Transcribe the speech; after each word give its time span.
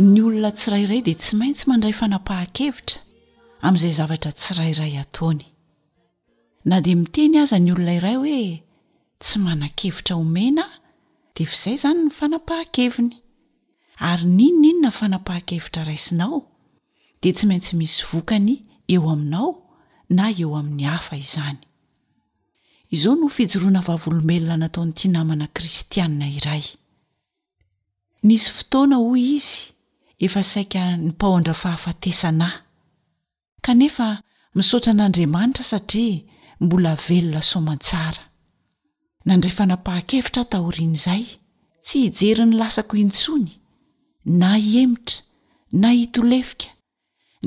ny 0.00 0.20
olona 0.24 0.50
tsiraiiray 0.52 1.02
di 1.04 1.14
tsy 1.18 1.36
maintsy 1.36 1.66
mandray 1.68 1.92
fanapaha-kevitra 1.92 3.00
amin'izay 3.60 3.92
zavatra 3.92 4.32
tsirairay 4.32 4.96
ataony 4.96 5.42
na 6.64 6.80
de 6.80 6.94
miteny 6.96 7.36
aza 7.42 7.58
ny 7.60 7.72
olona 7.74 7.92
iray 7.98 8.16
hoe 8.16 8.64
tsy 9.20 9.36
manan-kevitra 9.42 10.16
omena 10.16 10.64
de 11.36 11.44
faizay 11.46 11.76
izany 11.76 12.00
ny 12.06 12.10
fanapaha-keviny 12.18 13.10
ary 14.12 14.24
ninona 14.28 14.70
inona 14.70 14.90
fanapaha-kevitra 14.98 15.84
raisinao 15.84 16.40
di 17.22 17.32
tsy 17.36 17.46
maintsy 17.50 17.76
misy 17.76 18.06
vokany 18.10 18.62
eo 18.88 19.10
aminao 19.12 19.60
na 20.08 20.30
eo 20.32 20.56
amin'ny 20.56 20.88
hafa 20.88 21.20
izany 21.20 21.60
izao 22.88 23.12
no 23.16 23.28
fijoroana 23.28 23.80
vavolomelona 23.84 24.56
nataony 24.64 24.92
tianamana 24.96 25.46
kristiaina 25.52 26.30
iray 26.32 26.64
nisy 28.22 28.48
fotoana 28.56 28.96
hoy 28.96 29.36
izy 29.36 29.71
efa 30.26 30.42
saika 30.52 30.80
ny 30.96 31.08
mpahoandra 31.10 31.54
fahafatesanahy 31.62 32.58
kanefa 33.66 34.08
misaotra 34.56 34.90
an'andriamanitra 34.94 35.64
satria 35.72 36.16
mbola 36.64 36.92
velona 37.08 37.40
somantsara 37.52 38.22
nandray 39.28 39.52
fanapaha-kefitra 39.58 40.42
tahorian' 40.52 40.94
izay 40.98 41.24
tsy 41.84 41.96
hijery 42.04 42.44
ny 42.48 42.52
lasako 42.60 42.94
intsony 43.04 43.50
na 44.40 44.50
iemitra 44.70 45.16
na 45.80 45.88
hitolefika 45.98 46.68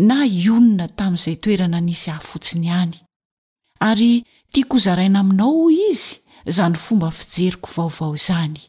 na 0.08 0.16
ionona 0.26 0.86
tamin'izay 0.98 1.36
toerana 1.44 1.80
nisy 1.88 2.10
hahafotsiny 2.14 2.66
ihany 2.72 2.96
ary 3.90 4.12
tia 4.52 4.66
kozaraina 4.72 5.18
aminao 5.24 5.52
ho 5.62 5.66
izy 5.90 6.10
izany 6.50 6.78
fomba 6.86 7.08
fijeriko 7.18 7.68
vaovao 7.76 8.12
izany 8.22 8.62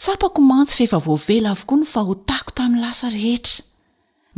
tsapako 0.00 0.40
mantsy 0.50 0.74
feefa 0.78 0.98
voavela 1.06 1.50
avokoa 1.54 1.78
no 1.80 1.86
fa 1.94 2.00
hotako 2.08 2.50
tamin'ny 2.56 2.80
lasa 2.84 3.06
rehetra 3.16 3.56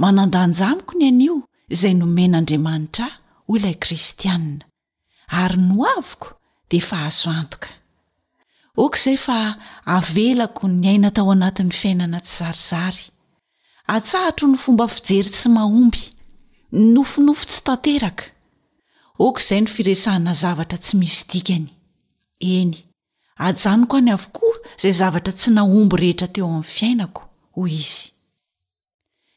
manandanjamiko 0.02 0.92
ny 0.98 1.04
an'io 1.12 1.34
izay 1.74 1.94
nomen'andriamanitraaho 2.00 3.18
hoy 3.48 3.58
lay 3.64 3.76
kristianina 3.84 4.64
ary 5.42 5.58
no 5.68 5.76
avoko 5.96 6.28
dia 6.70 6.84
fa 6.90 6.98
hazoantoka 7.04 7.70
oka 8.84 8.96
izay 9.00 9.18
fa 9.26 9.36
avelako 9.96 10.64
ny 10.80 10.86
aina 10.92 11.10
tao 11.16 11.28
anatin'ny 11.34 11.74
fiainana 11.80 12.18
tsy 12.24 12.32
zarizary 12.40 13.02
atsahatro 13.94 14.44
ny 14.52 14.56
fomba 14.64 14.84
fijery 14.96 15.30
tsy 15.34 15.48
mahomby 15.56 16.02
ynofonofo 16.80 17.44
tsy 17.50 17.60
tanteraka 17.66 18.24
oka 19.26 19.40
izay 19.44 19.60
no 19.64 19.68
firesahana 19.76 20.32
zavatra 20.42 20.78
tsy 20.84 20.92
misy 21.00 21.22
dikany 21.30 21.68
eny 22.58 22.72
ajanyko 23.48 23.94
any 24.00 24.10
avokoa 24.16 24.56
zay 24.80 24.92
zavatra 25.00 25.32
tsy 25.38 25.50
naombo 25.56 25.94
rehetra 26.02 26.28
teo 26.34 26.48
am 26.58 26.64
fiainako 26.74 27.22
hoy 27.56 27.72
izy 27.82 28.06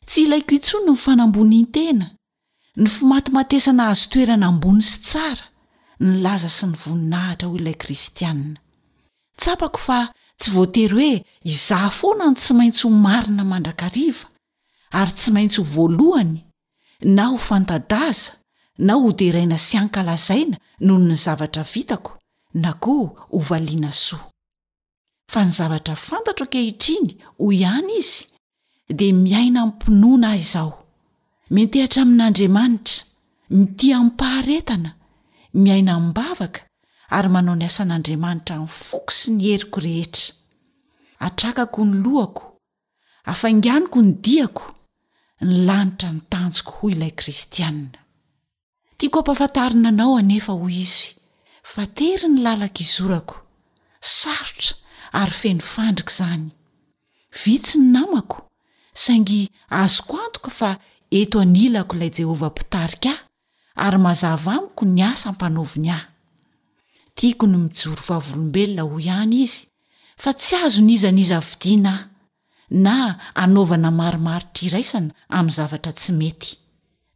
tsy 0.08 0.18
ilaiko 0.24 0.52
itsono 0.58 0.92
ny 0.94 1.00
fanambonintena 1.04 2.06
ny 2.82 2.88
fimatymatesana 2.96 3.84
hahazo 3.84 4.06
toerana 4.12 4.46
ambony 4.52 4.82
sy 4.90 4.96
tsara 5.08 5.46
nilaza 6.06 6.50
sy 6.58 6.66
ny 6.70 6.76
voninahitra 6.86 7.46
hoy 7.50 7.60
ilay 7.60 7.76
kristianina 7.84 8.60
tsapako 9.40 9.80
fa 9.88 10.00
tsy 10.40 10.50
voatery 10.56 10.92
hoe 10.98 11.12
izaha 11.54 11.90
fonany 12.00 12.36
tsy 12.40 12.52
maintsy 12.60 12.82
ho 12.88 12.90
marina 13.06 13.44
mandrakariva 13.52 14.26
ary 15.00 15.12
tsy 15.18 15.30
maintsy 15.36 15.58
ho 15.62 15.66
voalohany 15.76 16.38
na 17.16 17.24
ho 17.32 17.38
fantadaza 17.48 18.32
na 18.86 18.94
ho 19.00 19.08
deraina 19.20 19.58
sy 19.68 19.74
ankalazaina 19.82 20.56
nohoo 20.86 21.06
ny 21.10 21.16
zavatra 21.26 21.64
vitako 21.74 22.12
na 22.54 22.74
koa 22.74 23.10
ovaliana 23.32 23.92
soa 23.92 24.30
fa 25.32 25.42
ny 25.46 25.52
zavatra 25.58 25.96
fantatro 25.96 26.46
ankehitriny 26.46 27.08
ho 27.38 27.52
ihany 27.52 27.92
izy 28.00 28.26
dia 28.98 29.14
miaina 29.14 29.66
mnny 29.66 29.76
mpinoana 29.76 30.30
izao 30.36 30.72
mentehatra 31.50 32.02
amin'andriamanitra 32.06 33.04
mitia 33.50 33.98
minny 34.00 34.10
mpaharetana 34.12 34.92
miaina 35.54 36.00
mnbavaka 36.00 36.62
ary 37.10 37.30
manao 37.34 37.56
ny 37.60 37.66
asan'andriamanitra 37.72 38.56
miny 38.58 38.70
foky 38.84 39.14
sy 39.20 39.32
ny 39.32 39.42
heriko 39.52 39.78
rehetra 39.86 40.34
atrakako 41.26 41.80
ny 41.90 41.96
lohako 42.04 42.46
afainganiko 43.32 43.98
ny 44.06 44.12
diako 44.26 44.66
ny 45.46 45.54
lanitra 45.68 46.10
ny 46.16 46.22
tanjiko 46.32 46.72
hoy 46.78 46.92
ilay 46.94 47.12
kristianina 47.20 48.00
tiako 48.98 49.18
ampafantarina 49.20 49.90
anao 49.90 50.18
anefa 50.22 50.54
hoy 50.62 50.78
izy 50.86 51.23
fatery 51.64 52.28
ny 52.30 52.42
lalak' 52.44 52.82
izorako 52.84 53.40
sarotra 54.16 54.76
ary 55.20 55.32
feno 55.42 55.64
fandrika 55.74 56.12
izany 56.14 56.50
vitsy 57.44 57.78
ny 57.80 57.86
namako 57.96 58.44
saingy 59.04 59.42
azoko 59.82 60.18
antoka 60.26 60.52
fa 60.52 60.72
eto 61.20 61.40
anilako 61.46 61.96
ilay 61.96 62.12
jehovah 62.18 62.52
mpitarika 62.52 63.14
ahy 63.16 63.24
ary 63.86 64.00
mazava 64.06 64.52
amiko 64.58 64.84
ny 64.96 65.02
asa 65.12 65.32
mpanaovony 65.32 65.90
ahy 65.98 66.08
tiako 67.18 67.46
ny 67.52 67.58
mijory 67.66 68.04
vavolombelona 68.08 68.84
hoy 68.92 69.04
ihany 69.08 69.36
izy 69.46 69.62
fa 70.22 70.32
tsy 70.40 70.56
azo 70.66 70.82
niza 70.88 71.10
n'iza 71.12 71.40
vidina 71.50 71.94
ahy 72.00 72.08
na 72.86 72.96
anaovana 73.44 73.90
marimaritra 74.00 74.66
iraisana 74.68 75.12
amin'ny 75.38 75.56
zavatra 75.58 75.92
tsy 75.98 76.12
mety 76.20 76.52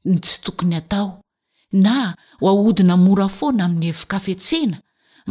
ny 0.09 0.15
tsy 0.23 0.35
tokony 0.45 0.75
atao 0.81 1.07
na 1.81 2.15
ho 2.41 2.49
ahodina 2.49 2.95
mora 3.05 3.27
fona 3.37 3.61
amin'ny 3.67 3.87
evokafetsena 3.93 4.77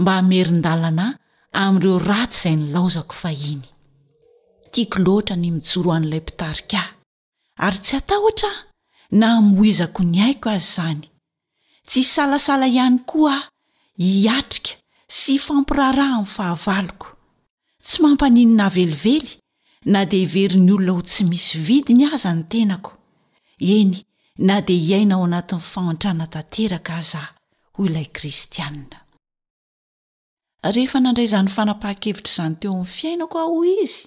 mba 0.00 0.12
hamerindalanay 0.18 1.12
amnireo 1.62 1.96
ratsy 2.08 2.36
izay 2.42 2.56
nilaozako 2.60 3.14
fahiny 3.22 3.64
tiako 4.72 4.98
loatra 5.04 5.34
ny 5.40 5.48
mitsoroan'ilay 5.56 6.22
pitarika 6.26 6.82
ay 6.82 6.88
ary 7.66 7.78
tsy 7.84 7.94
atahtra 8.00 8.52
na 9.20 9.26
mooizako 9.48 10.00
ny 10.12 10.16
aiko 10.28 10.48
azy 10.56 10.66
zany 10.76 11.02
tsy 11.88 11.98
hisalasala 12.04 12.66
ihany 12.70 12.98
ko 13.08 13.18
ao 13.36 13.42
hiatrika 14.02 14.72
sy 15.16 15.28
hifampirarah 15.36 16.08
aminy 16.14 16.32
fahavaloko 16.36 17.08
tsy 17.84 17.96
mampaninina 18.02 18.66
velively 18.76 19.18
na 19.92 20.00
dia 20.10 20.20
hiveriny 20.24 20.70
olona 20.76 20.92
ho 20.94 21.00
tsy 21.08 21.22
misy 21.30 21.54
vidiny 21.68 22.04
aza 22.14 22.30
ny 22.36 22.42
tenako 22.52 22.90
eny 23.78 23.92
nadi 24.38 24.76
iaina 24.91 25.14
ao 25.16 25.24
anat'ny 25.24 25.60
faantrana 25.64 26.26
tanteraka 26.28 26.92
azaho 27.00 27.32
hoy 27.74 27.86
ilay 27.88 28.06
kristianna 28.16 28.98
rehefa 30.74 30.98
nandray 31.00 31.24
izany 31.28 31.48
fanapahan-kevitra 31.56 32.30
izany 32.34 32.54
teo 32.60 32.72
amny 32.72 32.86
fiainako 32.97 33.36
ahoy 33.44 33.70
izy 33.84 34.02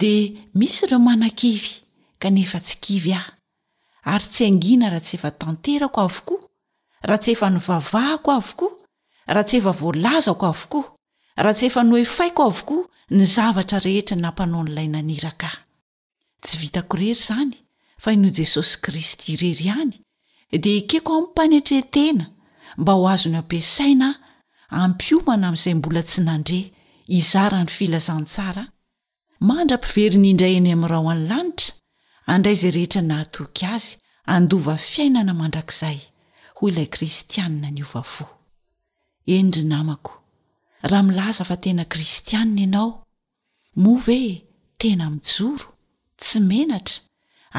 dia 0.00 0.32
misy 0.58 0.82
ireo 0.86 0.98
manankivy 1.06 1.72
kanefa 2.22 2.58
tsy 2.64 2.76
kivy 2.84 3.12
aho 3.18 3.30
ary 4.10 4.26
tsy 4.32 4.44
hangina 4.48 4.86
raha 4.92 5.00
tsy 5.06 5.14
efa 5.18 5.30
tanterako 5.40 5.98
avokoa 6.08 6.40
raha 7.08 7.18
tsy 7.22 7.30
efa 7.34 7.46
nivavahako 7.54 8.30
avokoa 8.38 8.72
raha 9.34 9.44
tsy 9.48 9.56
efa 9.58 9.72
voalazako 9.80 10.44
avokoa 10.52 10.84
raha 11.42 11.54
tsy 11.56 11.66
efa 11.68 11.82
noefaiko 11.88 12.42
avokoa 12.50 12.82
nyzavatra 13.18 13.78
rehetra 13.86 14.16
nampanao 14.22 14.62
nylay 14.66 14.88
naniraka 14.94 15.46
ahy 15.52 15.60
tsy 16.44 16.54
vitako 16.62 16.94
rery 17.00 17.22
zany 17.28 17.56
fa 17.98 18.12
ino 18.14 18.28
jesosy 18.36 18.76
kristy 18.84 19.32
rery 19.40 19.62
ihany 19.68 19.92
dia 20.64 20.80
keko 20.90 21.10
ami'mpanetretena 21.18 22.24
mba 22.80 22.92
ho 22.96 23.04
azo 23.14 23.28
ny 23.30 23.38
ampiasaina 23.40 24.08
ampiomana 24.82 25.44
amin'izay 25.50 25.74
mbola 25.80 26.00
tsy 26.08 26.20
nandre 26.28 26.58
izarany 27.18 27.68
filazantsara 27.76 28.62
mandra-piverinindra 29.48 30.48
eny 30.56 30.70
amin'n'rao 30.76 31.06
any 31.12 31.24
lanitra 31.30 31.72
andray 32.32 32.56
zay 32.60 32.70
rehetra 32.76 33.00
nahatoky 33.10 33.64
azy 33.76 33.92
andova 34.34 34.74
fiainana 34.90 35.32
mandrakizay 35.40 35.98
hoy 36.56 36.68
ilay 36.70 36.86
kristianina 36.94 37.68
ny 37.76 37.80
ova 37.86 38.02
fo 38.14 38.24
endri 39.34 39.64
namako 39.72 40.12
raha 40.90 41.02
milaza 41.08 41.42
fa 41.48 41.56
tena 41.64 41.84
kristianna 41.92 42.60
ianao 42.64 42.90
moa 43.82 44.00
ve 44.06 44.20
tena 44.80 45.04
mijoro 45.14 45.66
tsy 46.22 46.38
menatra 46.50 46.98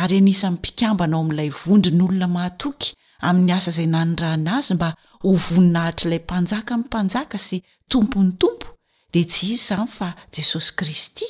ary 0.02 0.18
anisan'ny 0.22 0.56
mpikambanao 0.58 1.20
amin'ilay 1.26 1.50
vondri 1.64 1.92
n'olona 1.98 2.28
mahatoky 2.36 2.90
amin'ny 3.30 3.52
asa 3.58 3.70
izay 3.74 3.90
nanyraana 3.96 4.52
azy 4.60 4.74
mba 4.78 4.90
ho 5.24 5.30
voninahitra 5.46 6.06
ilay 6.10 6.22
mpanjaka 6.26 6.72
nyy 6.78 6.84
mpanjaka 6.88 7.38
sy 7.48 7.58
tompony 7.92 8.32
tompo 8.42 8.68
di 9.14 9.22
tsy 9.32 9.46
izy 9.54 9.54
izany 9.58 9.88
fa 9.98 10.08
jesosy 10.34 10.70
kristy 10.80 11.28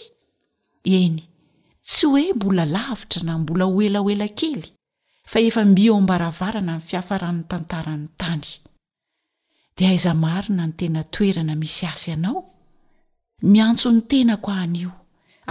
eny 0.98 1.18
tsy 1.89 2.06
hoe 2.12 2.24
mbola 2.38 2.63
lavitra 2.75 3.21
na 3.27 3.33
mbola 3.42 3.63
oelahoela 3.75 4.27
kely 4.39 4.62
fa 5.31 5.38
efa 5.48 5.62
mio 5.75 5.94
am-baravarana 6.00 6.74
min'ny 6.75 6.88
fiafaran'ny 6.89 7.42
tantarany 7.51 8.04
tany 8.22 8.45
dea 9.77 9.89
aiza 9.94 10.12
marina 10.24 10.63
ny 10.69 10.74
tena 10.80 11.01
toerana 11.13 11.54
misy 11.62 11.83
asy 11.92 12.10
ianao 12.13 12.39
miantso 13.51 13.88
ny 13.94 14.00
tenako 14.10 14.48
ahanyio 14.56 14.92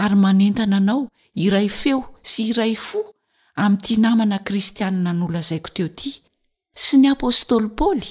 ary 0.03 0.17
manentana 0.25 0.77
anao 0.83 1.01
iray 1.39 1.69
feo 1.71 2.01
sy 2.27 2.49
iray 2.53 2.73
fo 2.77 2.99
amyty 3.59 3.97
namana 4.03 4.39
kristianina 4.47 5.13
nolo 5.15 5.41
zaiko 5.49 5.71
teo 5.77 5.89
ty 5.99 6.11
sy 6.85 6.97
ny 6.99 7.09
apôstoly 7.15 7.69
paoly 7.79 8.09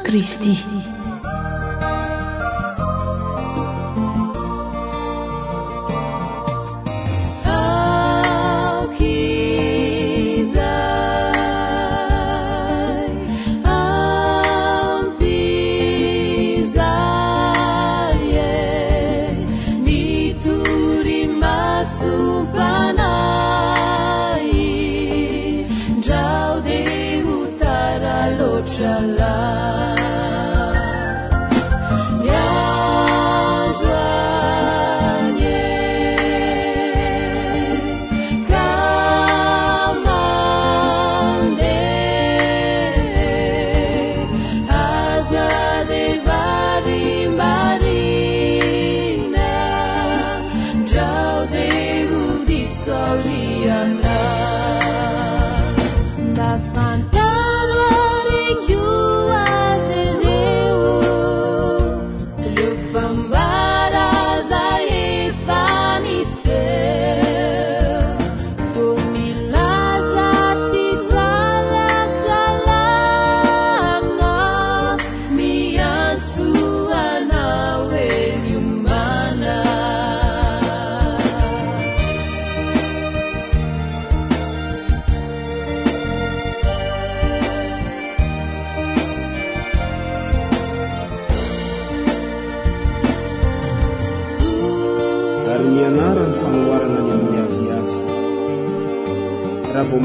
رستي 0.09 0.53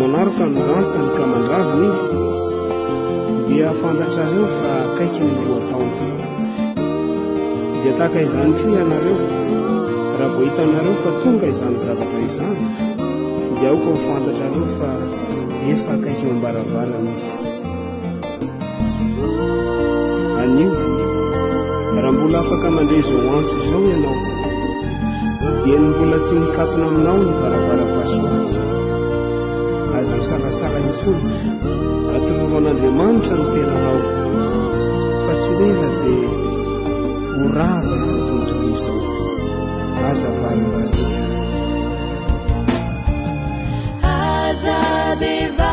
manarota 0.01 0.45
nyrantsyny 0.55 1.07
kaman-dravina 1.17 1.87
izy 1.95 2.19
dia 3.47 3.67
afantatrareo 3.71 4.47
fa 4.59 4.71
akaiky 4.87 5.23
nny 5.29 5.37
mboataona 5.43 6.07
dia 7.83 7.93
tahaka 7.99 8.19
izany 8.27 8.53
ko 8.59 8.65
ianareo 8.75 9.17
raha 10.19 10.31
bohitanareo 10.35 10.95
fa 11.03 11.11
tonga 11.23 11.47
izany 11.55 11.77
zazatra 11.87 12.19
niizany 12.23 12.65
dia 13.57 13.67
aoka 13.71 13.89
nyfantatrareo 13.95 14.65
fa 14.79 14.91
efa 15.73 15.91
akaikyo 15.97 16.27
ambaravarana 16.35 17.11
izy 17.19 17.33
anio 20.43 20.71
raha 22.03 22.13
mbola 22.17 22.37
afaka 22.43 22.67
mandeha 22.77 23.01
izao 23.05 23.31
anso 23.39 23.55
izao 23.65 23.83
ianao 23.93 24.19
dia 25.63 25.77
ny 25.83 25.89
mbola 25.95 26.19
tsy 26.25 26.35
nikatona 26.43 26.85
aminao 26.89 27.17
ny 27.23 27.31
varavara-koasoaa 27.41 28.44
atoko 31.12 32.44
noan'andriamanitra 32.52 33.34
no 33.37 33.44
tenanao 33.54 33.99
fa 35.26 35.32
tsy 35.40 35.50
hoena 35.58 35.88
dia 35.99 36.32
horafan 37.40 38.00
iza 38.06 38.18
tototozao 38.26 39.02
aza 40.11 40.30
varana 40.38 40.88
to 45.20 45.63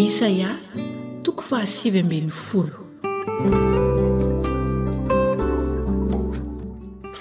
isaia 0.07 0.51
toko 1.27 1.43
fahasivyben'ny 1.51 2.29
folo 2.47 2.77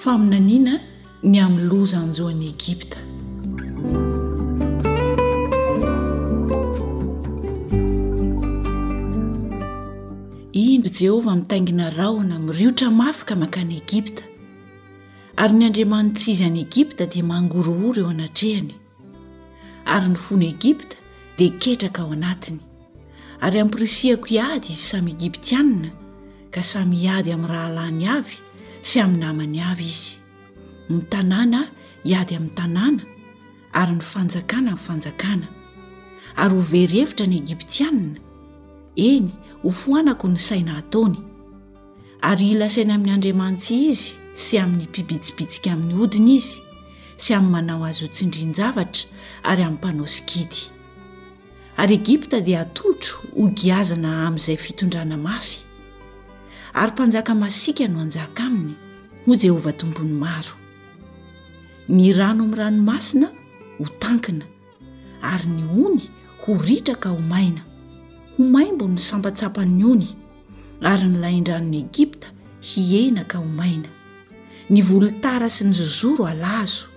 faminanina 0.04 0.74
ny 1.32 1.36
ami'ny 1.48 1.66
loza 1.74 1.98
anjoan'ni 2.06 2.46
egipta 2.58 2.98
jehovah 10.90 11.36
mitaingina 11.36 11.90
rahona 11.90 12.40
miriotra 12.40 12.92
mafika 12.92 13.36
mankany 13.36 13.78
egipta 13.78 14.24
ary 15.38 15.54
ny 15.58 15.66
andriamants 15.66 16.28
izy 16.28 16.44
an'y 16.46 16.62
egipta 16.68 17.06
dia 17.06 17.24
mangorohoro 17.24 18.02
eo 18.04 18.10
anatrehany 18.14 18.74
ary 19.86 20.08
ny 20.10 20.16
fony 20.26 20.44
egipta 20.56 20.96
dia 21.38 21.50
ketraka 21.50 22.02
ao 22.02 22.12
anatiny 22.12 22.60
ary 23.42 23.60
ampirisiako 23.60 24.28
iady 24.28 24.68
izy 24.68 24.82
samy 24.82 25.12
egiptianina 25.12 25.90
ka 26.52 26.64
samy 26.64 26.96
hiady 26.98 27.32
amin'ny 27.32 27.48
rahalany 27.54 28.08
avy 28.08 28.38
sy 28.82 29.02
ami'ny 29.02 29.26
amany 29.26 29.60
avy 29.72 29.84
izy 29.90 30.16
ny 30.90 31.00
tanàna 31.12 31.66
hiady 32.04 32.36
amin'ny 32.36 32.56
tanàna 32.56 33.04
ary 33.74 33.96
ny 33.96 34.02
fanjakana 34.12 34.72
aminny 34.72 34.86
fanjakana 34.86 35.48
ary 36.36 36.54
ho 36.56 36.62
verhevitra 36.72 37.26
ny 37.28 37.38
egiptianina 37.42 38.20
eny 38.96 39.30
ho 39.66 39.72
foanako 39.72 40.28
ny 40.30 40.38
saina 40.38 40.78
ataony 40.78 41.18
ary 42.30 42.52
ila 42.54 42.70
saina 42.70 42.94
amin'ny 42.96 43.14
andriamantsy 43.18 43.74
izy 43.92 44.12
sy 44.44 44.54
amin'ny 44.62 44.86
mpibitsibitsika 44.90 45.74
amin'ny 45.74 45.96
odina 46.06 46.34
izy 46.38 46.60
sy 47.24 47.32
amin'ny 47.34 47.52
manao 47.56 47.82
azy 47.90 48.04
hotsindriny-javatra 48.06 49.04
ary 49.50 49.62
amin'ny 49.66 49.78
mpanao 49.82 50.06
sigidy 50.16 50.62
ary 51.82 51.94
egipta 52.00 52.38
dia 52.48 52.60
atotro 52.66 53.16
hogiazana 53.38 54.10
amin'izay 54.28 54.58
fitondrana 54.66 55.18
mafy 55.26 55.58
ary 56.80 56.92
mpanjaka 56.96 57.32
masiaka 57.44 57.86
no 57.92 57.98
anjaka 58.06 58.42
aminy 58.50 58.76
ho 59.26 59.32
jehovah 59.44 59.74
tompony 59.82 60.14
maro 60.24 60.54
ny 61.96 62.14
rano 62.20 62.42
ami'nyranomasina 62.46 63.28
ho 63.82 63.86
tankina 64.02 64.46
ary 65.32 65.48
ny 65.56 65.62
ony 65.86 66.04
ho 66.46 66.50
ritraka 66.68 67.08
ho 67.10 67.18
maina 67.34 67.64
homaimbo 68.38 68.86
ny 68.92 69.00
sampatsapan'ny 69.00 69.84
ony 69.88 70.06
ary 70.84 71.06
nylaindranony 71.08 71.78
egipta 71.86 72.28
hiena 72.68 73.24
ka 73.32 73.40
homaina 73.40 73.88
ny 74.74 74.82
volotara 74.84 75.48
sy 75.50 75.70
ny 75.70 75.76
zozoro 75.78 76.28
alazo 76.28 76.90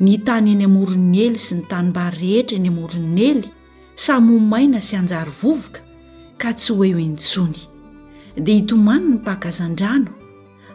ny 0.00 0.16
tany 0.26 0.50
eny 0.56 0.64
amin'yoron 0.66 1.14
ely 1.14 1.38
sy 1.38 1.60
ny 1.60 1.68
tanymbarehetra 1.70 2.56
eny 2.58 2.68
amin'y 2.72 2.84
oronnely 2.84 3.52
samy 3.94 4.34
homaina 4.34 4.82
sy 4.82 4.98
anjary 4.98 5.34
vovoka 5.42 5.86
ka 6.42 6.50
tsy 6.58 6.74
hoe 6.74 6.90
oentsony 6.98 7.62
dia 8.34 8.54
hitomany 8.56 9.06
ny 9.06 9.14
mpakazan-drano 9.22 10.10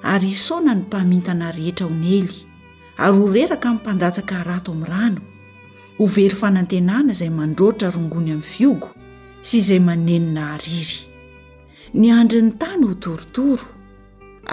ary 0.03 0.31
isaona 0.31 0.75
ny 0.79 0.87
mpamintana 0.87 1.51
rehetra 1.51 1.91
ony 1.91 2.11
ely 2.23 2.33
ary 3.03 3.17
ho 3.19 3.31
reraka 3.35 3.73
nmpandatsaka 3.73 4.39
arato 4.41 4.71
amin'ny 4.71 4.89
rano 4.89 5.21
ho 5.97 6.05
very 6.07 6.31
fanantenana 6.35 7.11
izay 7.11 7.29
mandroatra 7.33 7.91
rongony 7.91 8.31
amin'ny 8.31 8.51
fiogo 8.55 8.94
sy 9.47 9.55
izay 9.61 9.77
manenina 9.87 10.43
ariry 10.57 10.99
ny 11.99 12.07
andrin'ny 12.19 12.53
tany 12.61 12.81
ho 12.89 12.93
torotoro 13.03 13.67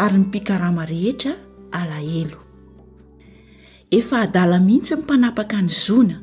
ary 0.03 0.17
ny 0.21 0.27
pikarama 0.33 0.83
rehetra 0.91 1.33
alahelo 1.79 2.39
efa 3.99 4.17
adala 4.29 4.57
mihitsy 4.67 4.95
nympanapaka 5.01 5.59
ny 5.67 5.71
zona 5.85 6.17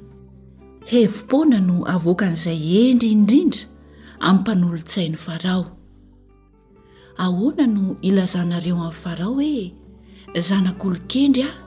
hevi-poana 0.92 1.58
no 1.68 1.78
avoaka 1.96 2.26
an'izay 2.30 2.62
endry 2.94 3.10
indrindra 3.18 3.64
amin'ny 4.26 4.40
mpanolontsainy 4.42 5.18
farao 5.26 5.64
ahoana 7.26 7.66
no 7.76 7.86
ilazanareo 8.08 8.78
amin'ny 8.86 9.00
farao 9.04 9.32
hoe 9.42 10.40
zanak'olo-kendry 10.50 11.42
aho 11.50 11.58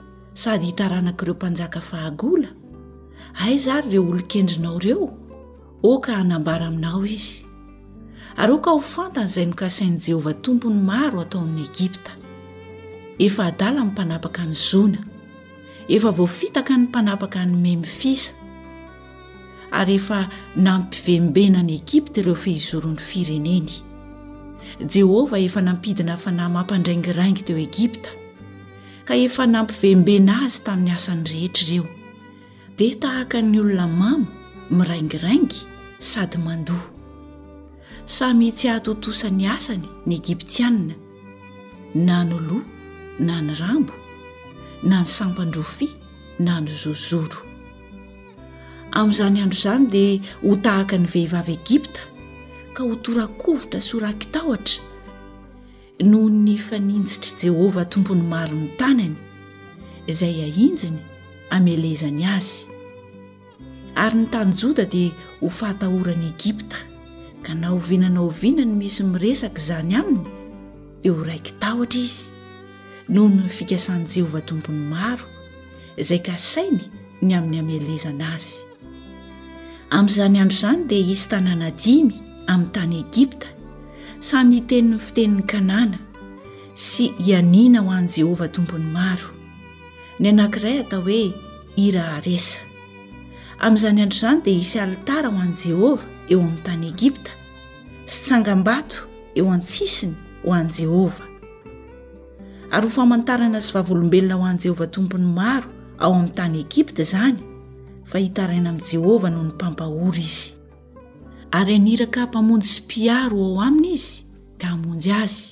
sady 0.41 0.65
hitaranak'ireo 0.71 1.35
mpanjaka 1.39 1.79
fahagola 1.89 2.49
ay 3.43 3.55
zary 3.65 3.87
reo 3.91 4.03
olon-kendrinao 4.09 4.77
reo 4.85 5.05
oka 5.83 6.15
hanambara 6.15 6.65
aminao 6.67 7.05
izy 7.05 7.43
ary 8.37 8.53
oka 8.55 8.71
ho 8.71 8.79
fantana 8.79 9.27
izay 9.27 9.45
nokasain'i 9.51 9.99
jehovah 10.05 10.35
tompony 10.45 10.79
maro 10.89 11.19
atao 11.25 11.41
amin'ny 11.43 11.65
egipta 11.69 12.11
efa 13.25 13.41
adala 13.51 13.81
nympanapaka 13.83 14.43
ny 14.47 14.55
zona 14.67 15.01
efa 15.95 16.09
voafitaka 16.19 16.73
ny 16.77 16.83
mpanapaka 16.87 17.39
nymemifisa 17.51 18.31
ary 19.79 19.95
efa 19.99 20.19
nampivembena 20.55 21.59
ny 21.67 21.73
egipta 21.81 22.17
ireo 22.21 22.35
fehizoron'ny 22.43 22.99
fireneny 23.09 23.69
jehovah 24.95 25.41
efa 25.47 25.61
nampidina 25.67 26.15
fa 26.23 26.31
namampandraingiraingy 26.31 27.43
teo 27.47 27.57
egipta 27.67 28.09
ka 29.07 29.13
efa 29.25 29.43
nampivembena 29.55 30.33
azy 30.47 30.59
tamin'ny 30.65 30.95
asany 30.95 31.23
rehetra 31.33 31.65
ireo 31.67 31.85
dia 32.77 32.95
tahaka 33.03 33.41
ny 33.43 33.59
olona 33.65 33.87
mama 34.03 34.31
miraingiraingy 34.71 35.72
sady 36.03 36.37
mandoa 36.37 36.83
samy 38.05 38.51
tsy 38.51 38.67
hahatotosany 38.67 39.45
asany 39.55 39.85
ny 40.05 40.13
egiptianina 40.15 40.95
na 41.95 42.23
noloa 42.23 42.63
na 43.19 43.39
ny 43.41 43.53
rambo 43.55 43.93
na 44.83 44.99
ny 44.99 45.05
sampan-drofia 45.07 45.95
na 46.39 46.53
ny 46.61 46.67
zozoro 46.83 47.37
amin'izany 48.97 49.39
andro 49.43 49.55
izany 49.59 49.85
dia 49.93 50.21
ho 50.43 50.51
tahaka 50.65 50.95
ny 51.01 51.07
vehivavy 51.13 51.53
egipta 51.63 52.01
ka 52.75 52.83
ho 52.83 52.95
torakovotra 53.05 53.79
sorakitahotra 53.89 54.81
noho 56.11 56.27
ny 56.29 56.57
faninjitr'i 56.67 57.33
jehovah 57.47 57.87
tompony 57.93 58.23
maron'ny 58.33 58.69
tanany 58.79 59.15
izay 60.11 60.35
ainjiny 60.47 60.99
amelezany 61.55 62.23
azy 62.35 62.59
ary 64.03 64.17
ny 64.21 64.27
tanyjoda 64.33 64.83
dia 64.85 65.11
ho 65.43 65.49
fahatahorani 65.51 66.27
egipta 66.33 66.77
ka 67.43 67.51
na 67.53 67.75
ovinana 67.75 68.19
ovinany 68.29 68.71
misy 68.81 69.03
miresaka 69.11 69.59
izany 69.61 69.93
aminy 69.99 70.21
dia 71.03 71.11
ho 71.15 71.19
raiky 71.29 71.51
tahotra 71.61 71.99
izy 72.07 72.21
noho 73.13 73.27
ny 73.35 73.43
nfikasan' 73.51 74.07
jehovah 74.13 74.43
tompony 74.47 74.79
maro 74.93 75.25
izay 76.01 76.21
ka 76.27 76.35
sainy 76.51 76.83
ny 77.25 77.31
amin'ny 77.37 77.59
amelezana 77.61 78.25
azy 78.37 78.55
amin'izany 79.95 80.35
andro 80.41 80.55
izany 80.57 80.81
dia 80.89 81.07
hisy 81.11 81.25
tanàna 81.33 81.67
dimy 81.83 82.15
amin'ny 82.51 82.71
tany 82.75 82.95
egipta 83.03 83.47
samy 84.27 84.51
hitenin'ny 84.63 85.01
fitenin'ny 85.05 85.43
kanàna 85.51 85.99
sy 86.87 87.11
hianiana 87.25 87.83
ho 87.83 87.89
an' 87.99 88.07
jehovah 88.15 88.49
tompony 88.55 88.87
maro 88.97 89.29
ny 90.23 90.25
anankiray 90.31 90.77
atao 90.87 91.03
hoe 91.07 91.21
iraha 91.87 92.19
resa 92.27 92.63
amin'izany 93.63 93.99
andr'izany 94.03 94.39
dia 94.45 94.53
hisy 94.61 94.79
alitara 94.83 95.29
ho 95.33 95.37
an' 95.45 95.53
jehovah 95.61 96.05
eo 96.31 96.39
amin'ny 96.41 96.61
tany 96.65 96.83
egipta 96.93 97.31
sy 98.13 98.19
tsangam-bato 98.25 98.99
eo 99.37 99.45
an-tsisiny 99.55 100.15
ho 100.43 100.49
any 100.57 100.71
jehovah 100.79 101.27
ary 102.75 102.87
ho 102.87 102.91
famantarana 102.97 103.59
sy 103.65 103.71
vavolombelona 103.77 104.35
ho 104.39 104.43
an' 104.51 104.59
jehovah 104.63 104.89
tompony 104.95 105.23
maro 105.39 105.69
ao 106.03 106.11
amin'ny 106.15 106.33
tany 106.39 106.57
egipta 106.65 107.01
izany 107.07 107.39
fa 108.09 108.17
hitaraina 108.23 108.67
amin'i 108.71 108.87
jehovah 108.93 109.29
noho 109.33 109.45
ny 109.47 109.53
mpampahory 109.55 110.25
izy 110.31 110.49
ary 111.59 111.73
aniraka 111.79 112.21
mpamonjy 112.29 112.67
sy 112.73 112.81
mpiaro 112.85 113.39
ao 113.47 113.55
aminy 113.67 113.91
izy 113.97 114.17
ka 114.59 114.65
hamonjy 114.75 115.11
azy 115.23 115.47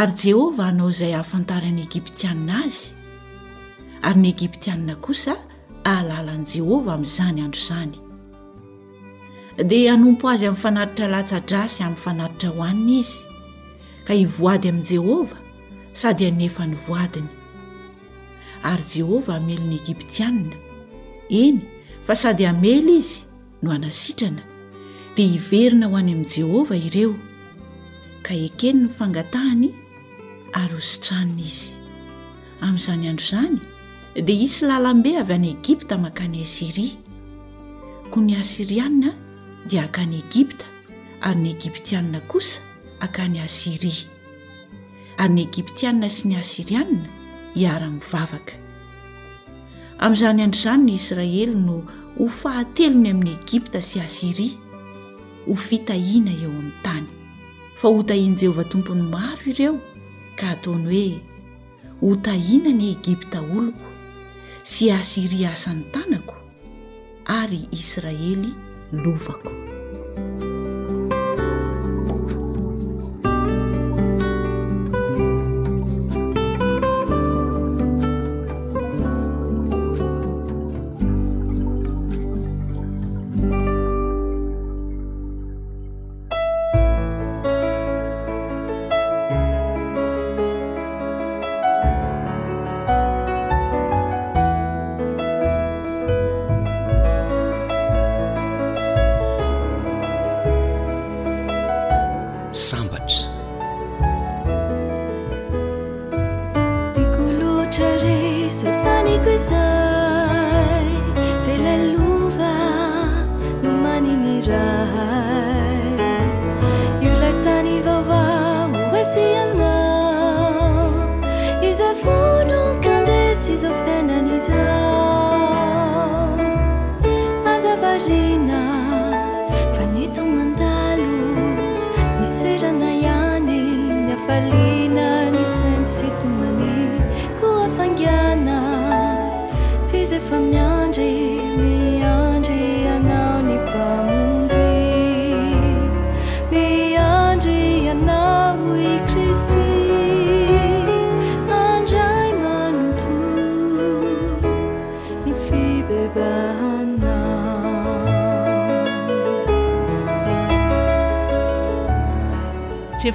ary 0.00 0.14
jehova 0.24 0.62
hanao 0.68 0.90
izay 0.94 1.12
hahafantarany 1.16 1.78
egiptianina 1.86 2.54
azy 2.66 2.86
ary 4.06 4.18
ny 4.22 4.28
egiptianina 4.34 4.96
kosa 5.06 5.34
ahalalan' 5.88 6.46
jehova 6.52 6.90
amin'izany 6.96 7.38
andro 7.44 7.62
izany 7.64 7.94
dia 9.70 9.92
anompo 9.94 10.24
azy 10.32 10.46
amin'ny 10.48 10.62
fanaritra 10.62 11.06
latsadrasy 11.14 11.80
amin'ny 11.84 12.02
fanaritra 12.04 12.48
hoanny 12.58 12.96
izy 13.02 13.20
ka 14.06 14.12
hivoady 14.20 14.68
amin'i 14.72 14.86
jehova 14.90 15.38
sady 16.02 16.24
anefany 16.30 16.74
voadiny 16.86 17.30
ary 18.70 18.84
jehova 18.94 19.32
hameliny 19.38 19.76
egiptianina 19.82 20.56
eny 21.42 21.60
fa 22.06 22.14
sady 22.22 22.44
hamely 22.48 22.86
izy 23.04 23.14
no 23.62 23.68
anasitrana 23.76 24.42
dia 25.16 25.28
hiverina 25.34 25.86
ho 25.90 25.96
any 26.00 26.12
amin'i 26.16 26.30
jehovah 26.36 26.80
ireo 26.88 27.12
ka 28.26 28.34
ekeny 28.46 28.80
ny 28.86 28.90
fangatahany 28.98 29.68
ary 30.60 30.74
hositranina 30.80 31.44
izy 31.52 31.70
amin'izany 32.62 33.08
andro 33.12 33.28
izany 33.28 33.73
dia 34.14 34.34
hisy 34.34 34.66
lalambe 34.70 35.10
avy 35.18 35.32
any 35.34 35.48
egipta 35.56 35.96
makany 36.02 36.36
asiria 36.44 36.92
koa 38.12 38.22
ny 38.26 38.34
asirianna 38.40 39.10
dia 39.70 39.82
hakany 39.84 40.14
egipta 40.20 40.64
ary 41.20 41.38
ny 41.42 41.48
egiptianina 41.54 42.20
kosa 42.30 42.60
akany 43.06 43.36
asiria 43.42 44.04
ary 45.18 45.34
ny 45.34 45.40
egiptianna 45.48 46.10
sy 46.16 46.28
ny 46.30 46.36
asirianna 46.42 47.08
hiara-mivavaka 47.56 48.54
amin'izany 49.98 50.42
andryizany 50.46 50.84
ny 50.86 50.94
israely 51.00 51.46
no 51.66 51.78
ho 52.18 52.28
fahatelony 52.40 53.10
amin'ny 53.14 53.32
egipta 53.40 53.82
sy 53.90 53.98
asiria 53.98 54.58
ho 55.46 55.54
fitahiana 55.66 56.30
eo 56.44 56.50
amin'ny 56.54 56.72
tany 56.86 57.06
fa 57.82 57.88
hotahian' 57.96 58.38
jehovah 58.42 58.68
tompony 58.72 59.02
maro 59.14 59.42
ireo 59.52 59.74
ka 60.38 60.44
hataony 60.54 60.86
hoe 60.92 61.14
hotahiana 62.00 62.70
ny 62.80 62.86
egipta 62.94 63.40
oloko 63.56 63.86
sy 64.64 64.88
asiria 64.90 65.52
asanytanako 65.52 66.34
ary 67.28 67.68
israely 67.70 68.56
lovako 68.92 69.52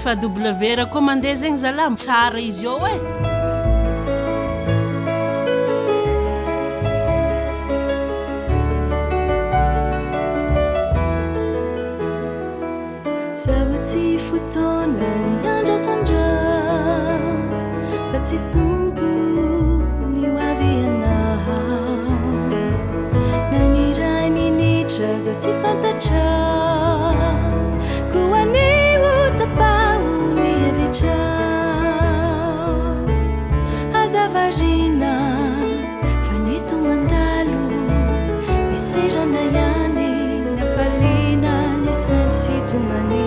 fa 0.04 0.12
bw 0.16 0.30
ra 0.80 0.86
koa 0.92 1.02
mandeha 1.08 1.36
zegny 1.42 1.58
zalam 1.64 1.94
tsara 2.02 2.40
izy 2.50 2.66
a 2.68 2.76
e 2.76 2.98
zava-tsy 13.44 14.04
fotona 14.28 15.12
ny 15.28 15.36
andrasndraso 15.56 17.36
fa 18.12 18.18
tsy 18.26 18.38
tompo 18.54 19.12
ny 20.14 20.24
mavy 20.36 20.72
anaha 20.90 21.58
na 23.52 23.62
ny 23.74 23.84
ray 24.00 24.28
minitra 24.36 25.12
za 25.26 25.34
tsy 25.42 25.52
fantatra 25.62 26.49
مني 42.78 43.19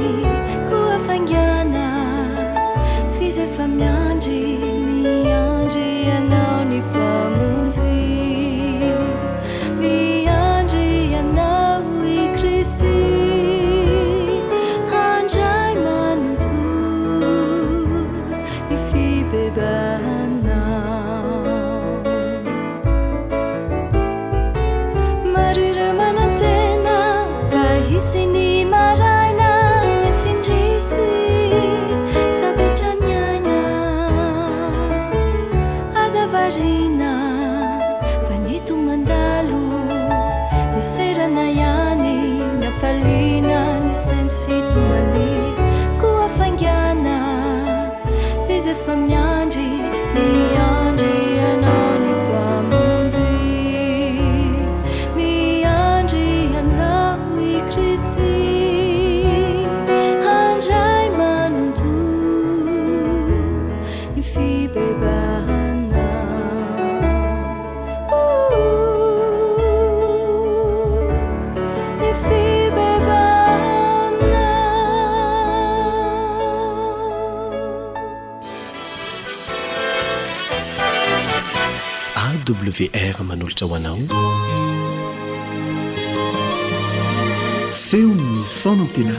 tena 88.95 89.15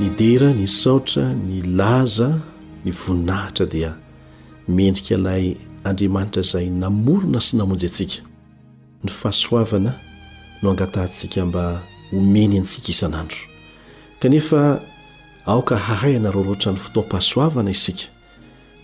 ny 0.00 0.08
dera 0.18 0.52
ny 0.56 0.66
saotra 0.68 1.28
ny 1.48 1.56
laza 1.78 2.30
ny 2.84 2.92
voninahitra 3.02 3.66
dia 3.72 3.90
mendrika 4.76 5.14
ilay 5.18 5.44
andriamanitra 5.88 6.42
zay 6.50 6.66
namorona 6.82 7.40
sy 7.44 7.60
namonjy 7.60 7.88
antsika 7.90 8.18
ny 9.04 9.08
fahasoavana 9.20 9.92
no 10.62 10.66
angatantsika 10.72 11.46
mba 11.46 11.64
omeny 12.18 12.58
antsika 12.58 12.88
isanandro 12.94 13.38
kanefa 14.20 14.80
aoka 15.46 15.76
hahay 15.86 16.16
anareo 16.16 16.42
roatra 16.42 16.72
ny 16.72 16.78
fotoam-pahasoavana 16.80 17.70
isika 17.70 18.08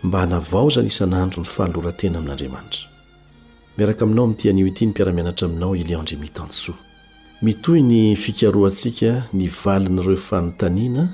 mba 0.02 0.20
hnavao 0.22 0.70
zany 0.70 0.86
isan'andro 0.86 1.42
ny 1.42 1.48
fahalorantena 1.54 2.18
amin'andriamanitra 2.18 2.86
miaraka 3.76 4.02
aminao 4.04 4.24
amn'tyanio 4.26 4.66
ity 4.70 4.86
ny 4.86 4.90
mpiaramianatra 4.90 5.46
aminao 5.48 5.76
ileo 5.76 6.00
andremitaansoa 6.02 6.78
mitoy 7.42 7.80
ny 7.90 8.16
fikaroaantsika 8.24 9.10
ny 9.32 9.46
valinareo 9.64 10.16
fanontaniana 10.16 11.04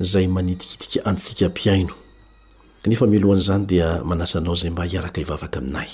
zay 0.00 0.26
manitikitika 0.26 1.04
antsika 1.10 1.48
mpiaino 1.48 1.94
nefa 2.86 3.06
milohana 3.06 3.40
zany 3.48 3.66
dia 3.66 4.04
manasa 4.04 4.38
anao 4.38 4.54
zay 4.54 4.70
mba 4.70 4.84
hiaraka 4.84 5.20
hivavaka 5.20 5.58
aminay 5.58 5.88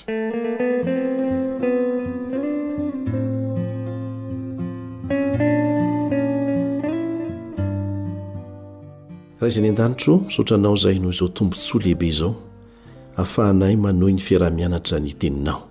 kraha 9.39 9.49
izayny 9.51 9.69
an-danitro 9.69 10.17
misaotranao 10.27 10.77
zay 10.77 10.99
noho 10.99 11.11
izao 11.13 11.29
tombontsoa 11.29 11.81
lehibe 11.81 12.07
izao 12.09 12.35
ahafahanay 13.17 13.77
manohy 13.77 14.13
ny 14.13 14.21
fiarah-mianatra 14.21 14.99
ny 15.01 15.13
teninao 15.15 15.63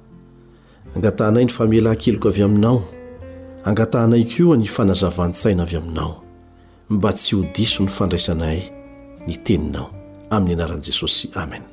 angatanay 0.96 1.44
ny 1.46 1.52
famala 1.52 1.96
keloka 1.96 2.30
avy 2.30 2.42
aminao 2.44 2.82
angatanay 3.66 4.24
koa 4.32 4.58
ny 4.58 4.66
fanazavantsaina 4.68 5.64
avy 5.64 5.76
aminao 5.78 6.24
mba 6.90 7.10
tsy 7.14 7.36
ho 7.36 7.42
diso 7.56 7.84
ny 7.84 7.90
fandraisanay 7.92 8.60
ny 9.28 9.36
teninao 9.46 9.88
amin'ny 10.30 10.56
anaran'i 10.56 10.86
jesosy 10.88 11.28
amen 11.36 11.64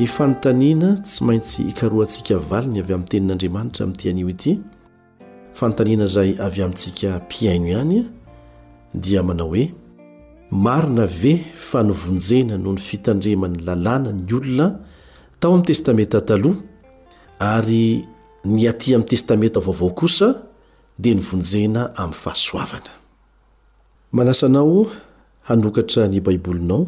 ny 0.00 0.06
fanontaniana 0.08 0.94
tsy 1.04 1.24
maintsy 1.28 1.62
hikaroantsika 1.66 2.38
valiny 2.50 2.78
avy 2.80 2.94
amin'ny 2.94 3.08
tenin'andriamanitra 3.12 3.84
min'tyanio 3.86 4.28
ity 4.32 4.52
fanontaniana 5.58 6.06
zay 6.06 6.30
avy 6.46 6.62
amintsika 6.62 7.18
mpiaino 7.24 7.66
ihanya 7.72 8.02
dia 9.04 9.22
manao 9.22 9.48
hoe 9.52 9.66
marina 10.50 11.04
ve 11.20 11.34
fa 11.54 11.82
novonjena 11.82 12.56
noho 12.58 12.74
ny 12.74 12.80
fitandremany 12.80 13.58
lalàna 13.66 14.12
ny 14.12 14.24
olona 14.38 14.66
tao 15.40 15.50
ami'ny 15.52 15.66
testameta 15.66 16.20
taloha 16.20 16.56
ary 17.38 18.04
ny 18.44 18.62
atỳ 18.72 18.94
amin'ny 18.94 19.10
testameta 19.10 19.60
vaovao 19.60 19.90
kosa 19.92 20.28
dia 20.98 21.14
ny 21.14 21.20
vonjena 21.30 21.82
amin'ny 21.96 22.16
fahasoavana 22.22 22.92
manasanao 24.12 24.86
hanokatra 25.48 26.08
ny 26.08 26.20
baibolinao 26.24 26.86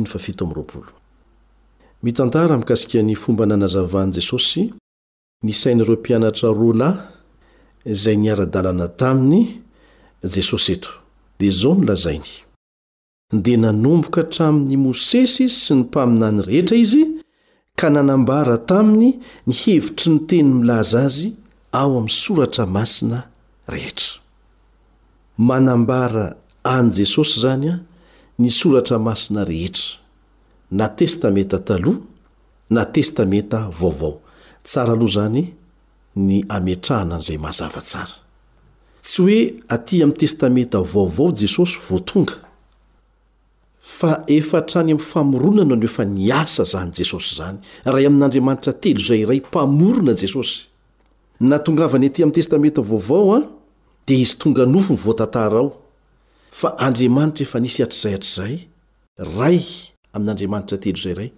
f7ro0 0.04 0.86
mitantara 2.02 2.56
mikasikiany 2.58 3.14
fomba 3.16 3.46
nanazavahany 3.46 4.12
jesosy 4.12 4.72
nisainy 5.44 5.82
iro 5.82 5.94
mpianatra 5.96 6.48
ro 6.52 6.72
lahy 6.72 6.98
zay 7.86 8.16
niara-dalana 8.16 8.88
taminy 8.88 9.62
jesosy 10.22 10.72
eto 10.72 10.90
dia 11.38 11.50
zao 11.50 11.74
nilazainy 11.74 12.30
dia 13.32 13.56
nanomboka 13.56 14.22
htrami 14.22 14.64
ny 14.64 14.76
mosesy 14.76 15.48
sy 15.48 15.74
ny 15.74 15.80
mpaminany 15.84 16.40
rehetra 16.42 16.76
izy 16.78 17.19
ka 17.80 17.88
nanambara 17.88 18.56
taminy 18.68 19.08
ny 19.48 19.54
hevitry 19.62 20.08
ny 20.14 20.20
teny 20.28 20.48
milaza 20.60 21.00
azy 21.08 21.28
ao 21.80 21.92
am' 22.00 22.12
soratra 22.22 22.66
masina 22.76 23.18
rehetra 23.74 24.20
manambara 25.48 26.24
any 26.76 26.90
jesosy 26.98 27.36
zany 27.42 27.68
a 27.72 27.76
ny 28.40 28.48
soratra 28.58 28.98
masina 29.08 29.42
rehetra 29.52 29.86
na 30.78 30.86
testamenta 30.98 31.58
talha 31.68 31.94
na 32.74 32.82
testamenta 32.94 33.58
vaovao 33.80 34.12
tsara 34.66 34.92
aloha 34.94 35.12
zany 35.16 35.42
ny 36.26 36.36
ametrahana 36.56 37.14
an'izay 37.16 37.38
mazava 37.46 37.80
tsara 37.88 38.16
tsy 39.04 39.18
hoe 39.22 39.38
atỳ 39.74 39.96
ami'y 40.04 40.18
testamenta 40.20 40.78
vaovao 40.92 41.28
jesosy 41.40 41.76
voatonga 41.88 42.34
f 43.82 44.02
ef 44.28 44.52
trany 44.66 44.92
amfamoronana 44.92 45.76
no 45.76 45.82
efa 45.88 46.04
niasa 46.04 46.64
zany 46.72 46.90
jesosy 46.98 47.30
zany 47.38 47.58
ray 47.94 48.04
amin'andriamanitra 48.10 48.72
telo 48.82 48.98
zay 49.08 49.22
ray 49.30 49.40
mpamorona 49.48 50.12
jesosy 50.20 50.54
natongava 51.50 51.96
ny 52.02 52.06
atỳ 52.10 52.20
am 52.26 52.30
testamenta 52.38 52.82
vaovao 52.90 53.34
a 53.36 53.40
di 54.06 54.14
izy 54.22 54.34
tonga 54.40 54.64
nofo 54.74 54.92
nyvoatantara 54.96 55.58
ao 55.60 55.68
fa 56.60 56.68
andriamanitra 56.86 57.42
efa 57.46 57.58
nisy 57.64 57.80
atrizayatrizay 57.82 58.58
ray 59.38 59.60
amin'andriamanitratelo 60.12 61.28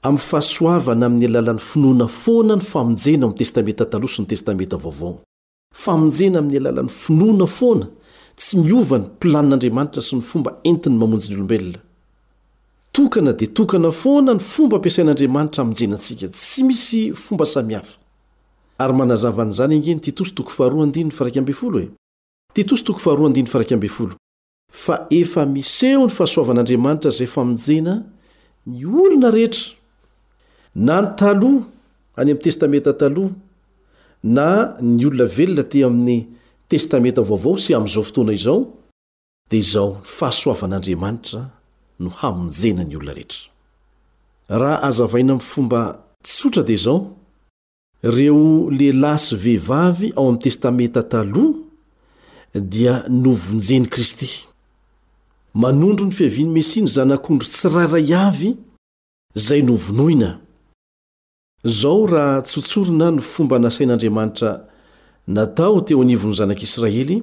amy 0.04 0.18
fahasoavana 0.18 1.06
ami'ny 1.06 1.26
alalany 1.26 1.58
finoana 1.58 2.08
fona 2.08 2.56
ny 2.56 2.60
famonjena 2.62 3.26
amy 3.26 3.34
testameta 3.34 3.84
talosony 3.86 4.26
testameta 4.26 4.76
vaovao 4.76 5.18
famonjena 5.74 6.38
aminy 6.38 6.56
alalany 6.58 6.88
finoana 6.88 7.46
foana 7.46 7.86
tsy 8.36 8.56
miovany 8.58 9.04
pilanin'andriamanitra 9.20 10.02
sy 10.02 10.16
ny 10.16 10.22
fomba 10.22 10.50
entiny 10.64 10.96
mamonjo 10.98 11.28
ny 11.30 11.34
olombelona 11.36 11.78
tokana 12.92 13.32
di 13.32 13.46
tokana 13.48 13.90
foana 13.90 14.34
ny 14.34 14.40
fomba 14.40 14.76
ampiasain'andriamanitra 14.76 15.62
aminjenantsika 15.62 16.28
tsy 16.28 16.62
misy 16.62 17.12
fomba 17.14 17.44
samihafaaz0 17.44 17.84
fa 24.84 24.96
e. 25.10 25.12
ef 25.20 25.32
miseo 25.36 26.06
ny 26.06 26.10
fahasoavan'andriamanitra 26.12 27.10
zay 27.10 27.26
faminjena 27.26 28.02
ny 28.66 28.84
olona 28.86 29.30
rehetra 29.30 29.70
nany 30.74 31.08
talòh 31.18 31.56
any 32.20 32.30
am 32.32 32.38
testamenta 32.44 32.92
talòh 33.00 33.30
na 34.36 34.48
ny 34.96 35.04
olona 35.08 35.24
velona 35.36 35.62
ti 35.70 35.78
ami'ny 35.88 36.20
testamenta 36.70 37.22
vaovao 37.28 37.56
sy 37.62 37.72
amizao 37.76 38.02
fotoana 38.04 38.32
izao 38.38 38.60
di 39.50 39.56
izao 39.64 39.90
fahasoavan'andriamanitra 40.16 41.40
no 42.02 42.08
hamonjena 42.20 42.82
ny 42.88 42.94
olona 42.98 43.12
rehetra 43.18 43.44
raha 44.58 44.76
azavaina 44.88 45.32
amfomba 45.36 45.80
tsotra 46.26 46.62
de 46.68 46.76
zao 46.84 46.98
reo 48.16 48.40
lelaysy 48.78 49.36
vehivavy 49.44 50.08
ao 50.16 50.28
am 50.28 50.38
testamenta 50.44 51.02
talh 51.12 51.32
dia 52.72 52.94
novonjeny 53.24 53.86
kristy 53.92 54.30
manondro 55.62 56.04
ny 56.06 56.12
fiaviny 56.18 56.50
mesiny 56.56 56.86
zanakondro 56.94 57.46
tsirairayavy 57.52 58.50
zay 59.46 59.62
novonoina 59.62 60.30
zao 61.64 62.06
raha 62.06 62.40
tsotsorona 62.42 63.10
ny 63.10 63.20
fomba 63.20 63.56
anasain'andriamanitra 63.56 64.60
natao 65.26 65.80
teo 65.80 66.00
anivony 66.02 66.34
zanak'israely 66.34 67.22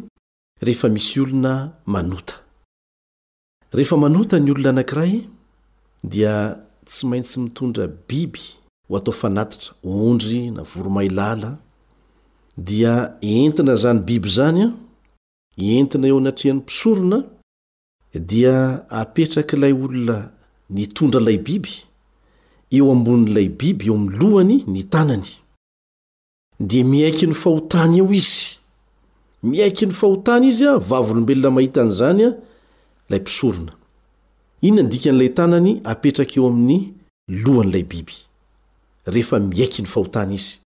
rehefa 0.61 0.89
misy 0.89 1.19
olona 1.19 1.73
manota 1.85 2.35
rehefa 3.73 3.97
manota 3.97 4.39
ny 4.39 4.51
olona 4.51 4.69
anankiray 4.69 5.13
dia 6.03 6.57
tsy 6.85 7.05
maintsy 7.07 7.39
mitondra 7.39 7.87
biby 7.87 8.41
ho 8.89 8.97
atao 8.97 9.13
fanatitra 9.21 9.73
ondry 9.83 10.51
navoromahy 10.51 11.09
lala 11.09 11.57
dia 12.57 12.93
entina 13.21 13.75
zany 13.75 13.99
biby 13.99 14.29
zany 14.37 14.61
a 14.65 14.71
entina 15.77 16.07
eo 16.07 16.17
anatreany 16.17 16.61
pisorona 16.61 17.17
dia 18.29 18.55
apetraky 18.89 19.55
ilay 19.55 19.73
olona 19.83 20.17
nitondra 20.69 21.21
lay 21.21 21.37
biby 21.37 21.73
di 26.61 26.83
miaiky 26.83 27.27
ny 27.27 27.33
fahotany 27.33 27.97
eo 27.97 28.13
izy 28.13 28.47
miaiky 29.43 29.85
ny 29.87 29.91
fahotany 29.91 30.45
izy 30.47 30.67
a 30.69 30.77
vavolombelona 30.77 31.49
mahitany 31.51 31.89
zany 31.91 32.21
a 32.29 32.31
lay 33.09 33.19
pisorona 33.19 33.73
inonany 34.61 34.89
dikany 34.91 35.17
lay 35.17 35.29
tanany 35.37 35.81
apetraky 35.83 36.39
eo 36.39 36.47
aminy 36.47 36.93
lohany 37.43 37.71
lay 37.73 37.83
biby 37.83 38.17
rehefa 39.05 39.39
miaiky 39.39 39.81
ny 39.83 39.87
fahotany 39.89 40.35
izy 40.39 40.59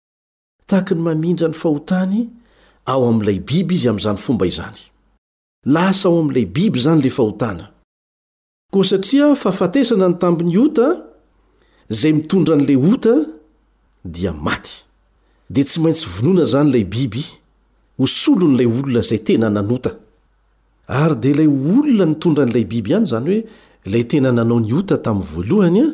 tahakiny 0.67 1.01
mamindra 1.01 1.47
ny 1.49 1.53
fahotany 1.57 2.29
ao 2.85 3.09
amy 3.09 3.25
lay 3.25 3.39
biby 3.39 3.75
izy 3.75 3.89
amyzany 3.89 4.17
fomba 4.19 4.45
izany 4.45 4.79
lasa 5.65 6.09
ao 6.09 6.19
amylay 6.19 6.45
biby 6.45 6.79
zany 6.85 7.01
le 7.01 7.09
fahotana 7.09 7.71
koa 8.71 8.83
satria 8.83 9.33
fahafatesana 9.35 10.07
ny 10.09 10.15
tampin'ny 10.21 10.57
ota 10.61 11.14
zay 11.89 12.13
mitondran'la 12.13 12.77
ota 12.77 13.15
damaty 14.05 14.85
de 15.49 15.61
tsy 15.63 15.79
maintsy 15.81 16.07
vonoana 16.09 16.45
zany 16.45 16.69
lay 16.73 16.83
biby 16.83 17.23
ho 17.97 18.05
solonylay 18.19 18.65
olona 18.65 19.01
zay 19.01 19.19
tena 19.25 19.49
nanota 19.49 19.91
ary 20.87 21.15
de 21.21 21.29
ilay 21.31 21.47
olona 21.47 22.05
nitondra 22.05 22.43
anylay 22.43 22.65
biby 22.65 22.91
any 22.95 23.05
zany 23.05 23.25
hoe 23.25 23.41
la 23.91 24.03
tena 24.03 24.31
nanao 24.31 24.59
niota 24.59 24.97
tam 24.97 25.19
valohanya 25.21 25.85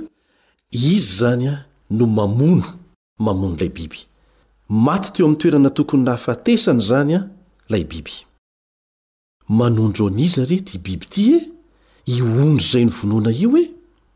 iz 0.71 1.03
zany 1.19 1.47
a 1.47 1.55
no 1.89 2.05
mamono 2.05 2.65
mamono 3.19 3.55
lay 3.59 3.69
bibyteoam 3.77 5.35
toeranatokony 5.35 6.03
nahafatesany 6.03 6.79
zanyala 6.79 7.29
bnro 9.57 10.07
aiza 10.17 10.43
reh 10.45 10.63
ty 10.63 10.77
biby 10.77 11.05
ty 11.13 11.51
iondro 12.07 12.63
e? 12.63 12.67
zay 12.71 12.85
nyvonona 12.85 13.31
io 13.31 13.57
e 13.57 13.63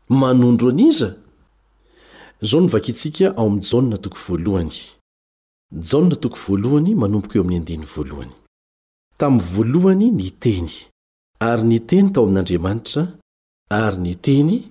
mandro 0.08 0.70
aiza 0.72 1.08
atokooko 2.42 4.32
tamy 9.18 9.40
voalohany 9.42 10.12
niteny 10.12 10.70
ary 11.40 11.62
niteny 11.64 12.10
tao 12.12 12.24
amin'andriamanitra 12.26 13.02
ary 13.70 13.98
nyteny 13.98 14.62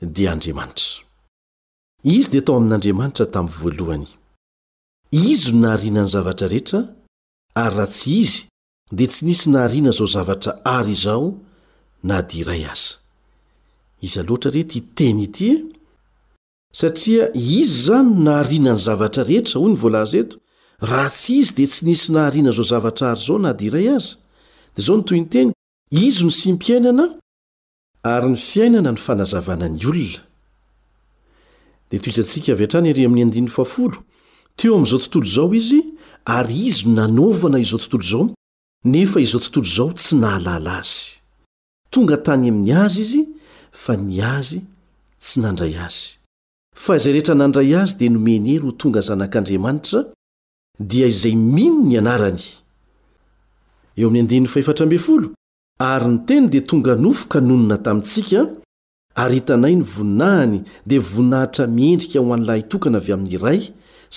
dia 0.00 0.32
andriamanitra 0.32 0.84
izy 2.04 2.30
di 2.32 2.40
tao 2.46 2.56
amin'andriamanitra 2.56 3.26
tamy 3.34 3.48
voalohany 3.60 4.06
izy 5.12 5.50
n 5.52 5.58
naharinany 5.60 6.06
zavatra 6.14 6.48
rehetra 6.48 6.78
ary 7.54 7.76
raha 7.76 7.86
tsy 7.86 8.12
izy 8.20 8.38
di 8.96 9.06
tsy 9.08 9.24
nisy 9.26 9.48
naharina 9.50 9.90
zao 9.92 10.06
zavatra 10.06 10.52
ary 10.64 10.90
izao 10.96 11.34
na 12.08 12.16
dy 12.28 12.36
iray 12.42 12.64
aza 12.72 12.94
izyloatra 14.06 14.50
rety 14.56 14.80
teny 14.96 15.26
ty 15.34 15.48
satria 16.78 17.26
izy 17.34 17.64
zany 17.84 18.16
naharinany 18.26 18.80
zavatra 18.86 19.22
rehetra 19.30 19.56
hoy 19.60 19.70
nyvoalazeto 19.74 20.34
raha 20.90 21.10
tsy 21.16 21.32
izy 21.40 21.52
dia 21.58 21.66
tsy 21.72 21.80
nisy 21.88 22.06
nahariana 22.14 22.50
zao 22.58 22.66
zavatra 22.74 23.06
ary 23.10 23.22
zao 23.26 23.38
nahady 23.44 23.64
iray 23.68 23.86
aza 23.96 24.10
dia 24.76 24.82
zao 24.86 24.96
notoyny 24.98 25.26
teny 25.34 25.50
izy 26.06 26.24
ny 26.26 26.32
sy 26.38 26.48
mpiainana 26.56 27.04
ary 28.14 28.28
ny 28.32 28.38
fiainana 28.48 28.90
ny 28.94 29.00
fanazavana 29.06 29.66
ny 29.74 29.80
olona 29.90 30.22
daz 31.88 33.76
teo 34.58 34.70
amzao 34.78 34.98
tontolo 35.04 35.28
zao 35.36 35.50
izy 35.60 35.80
ary 36.36 36.56
izy 36.70 36.82
n 36.90 36.94
nanovana 36.98 37.58
izao 37.64 37.78
tontolo 37.82 38.06
zao 38.12 38.24
nefa 38.92 39.18
izao 39.26 39.40
tontolo 39.44 39.68
zao 39.76 39.88
tsy 39.98 40.14
nahalala 40.22 40.72
azy 40.82 41.06
tonga 41.92 42.16
tany 42.26 42.46
ami'ny 42.50 42.72
azy 42.84 43.00
izy 43.06 43.22
fa 43.82 43.92
nyazy 44.12 44.58
tsy 45.22 45.38
nandray 45.44 45.74
azy 45.88 46.06
fa 46.74 46.96
izay 46.98 47.12
rehetra 47.14 47.34
nandray 47.38 47.74
azy 47.78 47.96
dia 47.98 48.10
nomeny 48.10 48.48
ery 48.54 48.64
ho 48.66 48.72
tonga 48.72 49.00
zanak'andriamanitra 49.00 50.00
dia 50.78 51.06
izay 51.06 51.34
mino 51.34 51.82
ny 51.88 51.98
anarany 51.98 52.40
ary 55.84 56.08
niteny 56.10 56.48
di 56.48 56.60
tonga 56.62 56.94
nofo 56.94 57.28
kanonona 57.28 57.76
tamintsika 57.84 58.40
ary 59.22 59.34
hitanay 59.38 59.74
ny 59.76 59.82
voninahiny 59.94 60.58
dia 60.86 61.00
voninahitra 61.00 61.66
miendriky 61.66 62.18
ho 62.18 62.34
any 62.34 62.44
lahyhitokana 62.48 62.98
avy 62.98 63.12
aminy 63.12 63.38
ray 63.44 63.60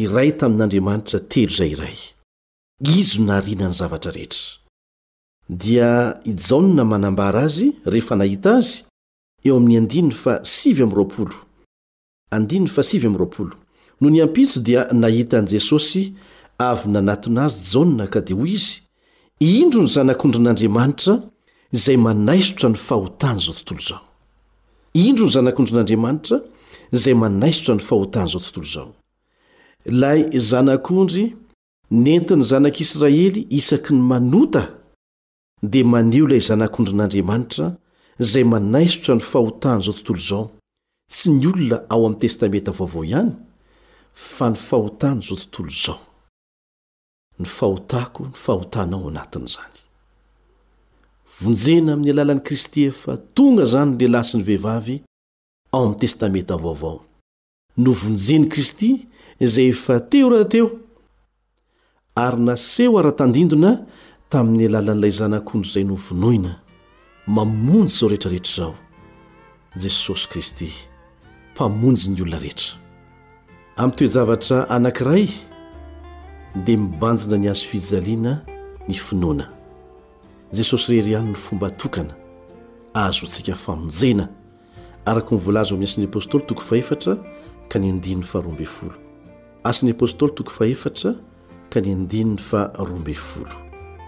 iray 0.03 0.31
tamin'andriamanitra 0.39 1.19
telo 1.33 1.53
zay 1.59 1.71
iray 1.77 1.97
izy 3.01 3.15
naharinany 3.29 3.75
zavatra 3.81 4.11
rehetra 4.17 4.45
dia 5.63 5.91
ijaona 6.33 6.83
manambara 6.93 7.41
azy 7.49 7.67
rehefa 7.93 8.15
nahita 8.21 8.51
azy 8.59 8.77
e0 9.49 9.59
noniampiso 14.03 14.57
dia 14.67 14.81
nahitany 15.03 15.47
jesosy 15.55 16.03
avy 16.71 16.83
nanatona 16.95 17.41
azy 17.49 17.59
jaona 17.73 18.05
kadioy 18.15 18.51
izy 18.59 18.75
indro 19.61 19.81
ny 19.85 19.89
zanak'ondri 19.95 20.41
n'andriamanitra 20.43 21.15
indro 21.73 22.11
ny 25.23 25.31
zanakondry 25.31 25.75
n'andriamanitra 25.77 26.37
zay 26.93 27.15
manaisotra 27.15 27.75
nyfahotany 27.77 28.29
zao 28.31 28.41
tontolo 28.45 28.67
zao 28.75 28.89
lay 30.03 30.21
zanak'ondry 30.51 31.25
nentiny 32.05 32.43
zanak'israely 32.51 33.43
isaky 33.59 33.93
ny 33.97 34.03
manota 34.11 34.63
di 35.73 35.81
manio 35.93 36.25
lay 36.31 36.41
zanak'ondry 36.49 36.95
n'andriamanitra 36.99 37.67
zay 38.31 38.45
manaisotra 38.53 39.13
ny 39.17 39.23
fahotany 39.33 39.81
zao 39.85 39.93
tontolo 39.97 40.19
zao 40.29 40.45
tsy 41.13 41.29
ny 41.37 41.47
olona 41.49 41.77
ao 41.95 42.03
am 42.09 42.15
testamenta 42.23 42.71
vaovao 42.79 43.03
ihany 43.11 43.31
fa 44.35 44.47
ny 44.53 44.57
fahotany 44.69 45.21
zao 45.29 45.37
tontolo 45.43 45.71
zao 45.83 45.99
ny 47.41 47.47
fahotako 47.57 48.23
ny 48.31 48.35
fahotanaao 48.45 49.09
anatinyzay 49.13 49.73
vonjena 51.43 51.93
amin'ny 51.95 52.13
alalan'i 52.13 52.43
kristy 52.49 52.81
efa 52.91 53.15
tonga 53.37 53.63
izany 53.69 53.93
lay 54.01 54.09
lasiny 54.15 54.43
vehivavy 54.49 54.97
ao 55.73 55.83
amin'ny 55.83 55.99
testamenta 56.01 56.55
vaovao 56.65 56.97
novonjeny 57.87 58.47
kristy 58.53 58.91
izay 59.47 59.67
efa 59.75 59.95
teo 60.11 60.27
raha 60.33 60.45
teo 60.55 60.67
ary 62.27 62.41
naseho 62.49 62.93
ara-tandindona 63.01 63.73
tamin'ny 64.31 64.65
alalan'ilay 64.71 65.13
zanak'ondy 65.21 65.67
izay 65.71 65.85
novonoina 65.91 66.53
mamonjy 67.37 67.91
izao 67.95 68.09
rehetrarehetra 68.09 68.55
izao 68.55 68.75
jesosy 69.85 70.25
kristy 70.33 70.69
mpamonjy 71.53 72.05
ny 72.13 72.19
olona 72.25 72.39
rehetra 72.45 72.73
amin'y 73.81 73.97
toe 73.99 74.11
javatra 74.17 74.57
anankiray 74.77 75.27
dia 76.65 76.79
mibanjina 76.85 77.37
ny 77.43 77.47
azo 77.53 77.65
fijaliana 77.71 78.33
ny 78.89 78.97
finoana 79.09 79.47
jesosy 80.53 80.95
rery 80.97 81.11
ihanyny 81.11 81.35
fomba 81.35 81.71
tokana 81.71 82.15
ahazontsika 82.95 83.55
famonjena 83.55 84.29
araka 85.07 85.35
nyvolaza 85.35 85.75
minyasin'ny 85.75 86.07
apôstôly 86.11 86.45
toko 86.47 86.63
fahefatra 86.63 87.15
ka 87.71 87.79
ny 87.79 87.87
andininy 87.91 88.23
faroambe 88.25 88.65
folo 88.67 88.97
asan'y 89.65 89.93
apôstôly 89.95 90.35
toko 90.35 90.51
fahefatra 90.51 91.15
ka 91.71 91.81
ny 91.81 91.93
andini 91.95 92.33
ny 92.35 92.39
faroambefolo 92.39 93.55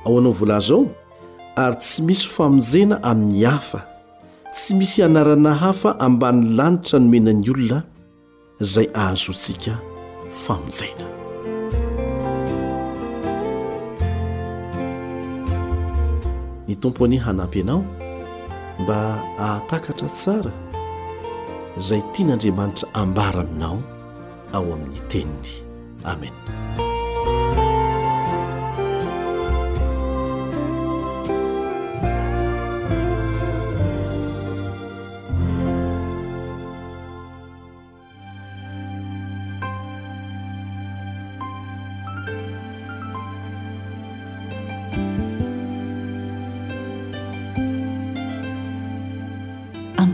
ao 0.07 0.19
anao 0.19 0.33
volaza 0.33 0.75
ao 0.75 0.87
ary 1.57 1.77
tsy 1.79 2.03
misy 2.03 2.27
famonjena 2.27 2.97
amin'ny 3.03 3.45
hafa 3.47 3.81
tsy 4.53 4.75
misy 4.75 5.03
hanarana 5.03 5.55
hafa 5.55 5.97
amban'ny 6.01 6.57
lanitra 6.57 6.99
nomena 6.99 7.33
ny 7.33 7.49
olona 7.51 7.81
izay 8.61 8.89
ahazontsika 8.95 9.79
famonjaina 10.45 11.22
nytompoany 16.73 17.17
hanampy 17.19 17.61
anao 17.61 17.85
mba 18.81 18.99
ahatakatra 19.45 20.09
tsara 20.17 20.53
izay 21.79 22.01
tia 22.13 22.25
n'andriamanitra 22.27 22.87
ambara 23.03 23.41
aminao 23.47 23.79
ao 24.57 24.65
amin'ny 24.75 25.01
teniny 25.13 25.51
amen 26.13 26.35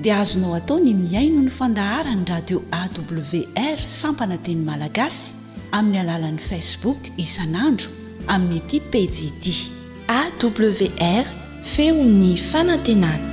dia 0.00 0.18
azonao 0.20 0.54
atao 0.54 0.78
ny 0.80 0.94
miaino 0.94 1.42
ny 1.42 1.50
fandahara 1.50 2.14
ny 2.14 2.24
radio 2.28 2.62
awr 2.80 3.78
sampana 3.78 4.38
teny 4.38 4.62
malagasy 4.62 5.34
amin'ny 5.74 5.98
alalan'ni 6.04 6.40
facebook 6.50 6.98
isan'andro 7.18 7.90
amin'ny 8.32 8.62
aty 8.62 8.78
pejd 8.92 9.50
awr 10.14 11.26
feo 11.74 11.98
ny 12.06 12.36
fanantenana 12.38 13.27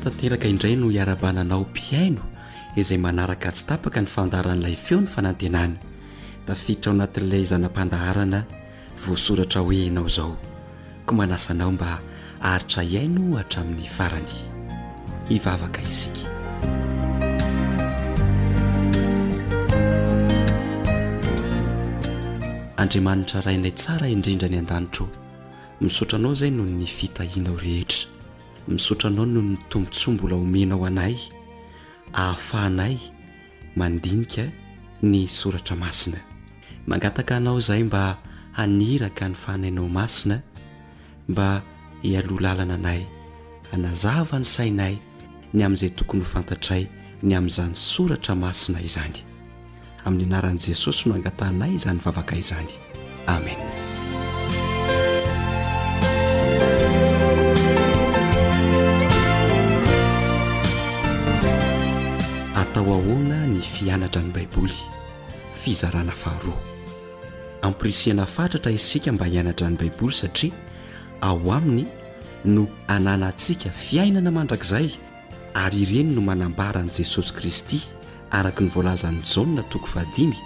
tanteraka 0.05 0.45
indray 0.49 0.77
no 0.77 0.89
hiarabananao 0.91 1.61
mpiaino 1.61 2.21
izay 2.77 2.99
manaraka 3.01 3.53
tsy 3.53 3.67
tapaka 3.67 4.01
ny 4.05 4.07
fandaran'ilay 4.07 4.75
feo 4.77 5.01
ny 5.01 5.07
fanantenany 5.09 5.77
dafidtra 6.45 6.93
ao 6.93 6.97
anatin'ilay 7.01 7.45
zanam-pandaharana 7.53 8.41
voasoratra 9.01 9.61
hoe 9.65 9.77
ianao 9.89 10.07
izao 10.13 10.37
ko 11.09 11.13
manasanao 11.17 11.73
mba 11.73 12.01
aritra 12.45 12.83
ihaino 12.85 13.37
hatramin'ny 13.39 13.87
farany 13.89 14.33
hivavaka 15.31 15.81
isika 15.89 16.25
andriamanitra 22.83 23.41
rainay 23.47 23.71
tsara 23.81 24.07
indrindra 24.13 24.49
ny 24.53 24.59
an-danitro 24.59 25.07
misotra 25.81 26.17
anao 26.19 26.35
zay 26.35 26.51
noho 26.51 26.69
ny 26.69 26.87
fitahinao 26.87 27.57
rehetra 27.57 28.09
misotra 28.69 29.11
anao 29.11 29.27
noho 29.27 29.47
ny 29.49 29.57
tombontsombola 29.71 30.37
omenao 30.37 30.85
anay 30.87 31.17
ahafanay 32.13 32.97
mandinika 33.77 34.45
ny 35.03 35.27
soratra 35.27 35.77
masina 35.77 36.21
mangataka 36.87 37.37
anao 37.37 37.59
izay 37.59 37.83
mba 37.83 38.19
haniraka 38.53 39.29
ny 39.29 39.35
fanainao 39.35 39.89
masina 39.89 40.41
mba 41.29 41.63
ialoh 42.03 42.41
lalana 42.43 42.75
anay 42.75 43.03
anazava 43.73 44.37
ny 44.41 44.45
sainay 44.57 44.95
ny 45.57 45.61
amin'izay 45.65 45.93
tokony 45.97 46.23
ho 46.25 46.29
fantatray 46.35 46.85
ny 47.27 47.33
amin'izany 47.39 47.73
soratra 47.89 48.35
masina 48.43 48.81
izany 48.89 49.17
amin'ny 50.05 50.27
anaran'i 50.29 50.61
jesosy 50.67 51.09
no 51.09 51.15
angatanay 51.17 51.73
izany 51.79 51.99
vavaka 52.05 52.35
izany 52.43 52.71
amen 53.27 53.61
atao 62.61 62.89
ahoana 62.99 63.39
ny 63.53 63.61
fianatra 63.75 64.21
ny 64.25 64.31
baiboly 64.37 64.79
fizarana 65.61 66.13
faharoa 66.23 66.61
ampirisiana 67.65 68.25
fatratra 68.37 68.71
isika 68.79 69.13
mba 69.13 69.27
hianatra 69.33 69.67
any 69.67 69.77
baiboly 69.83 70.13
satria 70.23 70.53
ao 71.27 71.53
aminy 71.53 71.87
no 72.45 72.67
anana 72.89 73.27
antsika 73.27 73.71
fiainana 73.71 74.31
mandrakizay 74.31 74.89
ary 75.63 75.83
ireny 75.83 76.11
no 76.15 76.21
manambaran'i 76.29 76.91
jesosy 76.99 77.33
kristy 77.39 77.79
araka 78.39 78.63
ny 78.65 78.71
voalazan'ny 78.75 79.23
jaoa 79.33 79.63
toko 79.73 79.87
fahadimy 79.95 80.37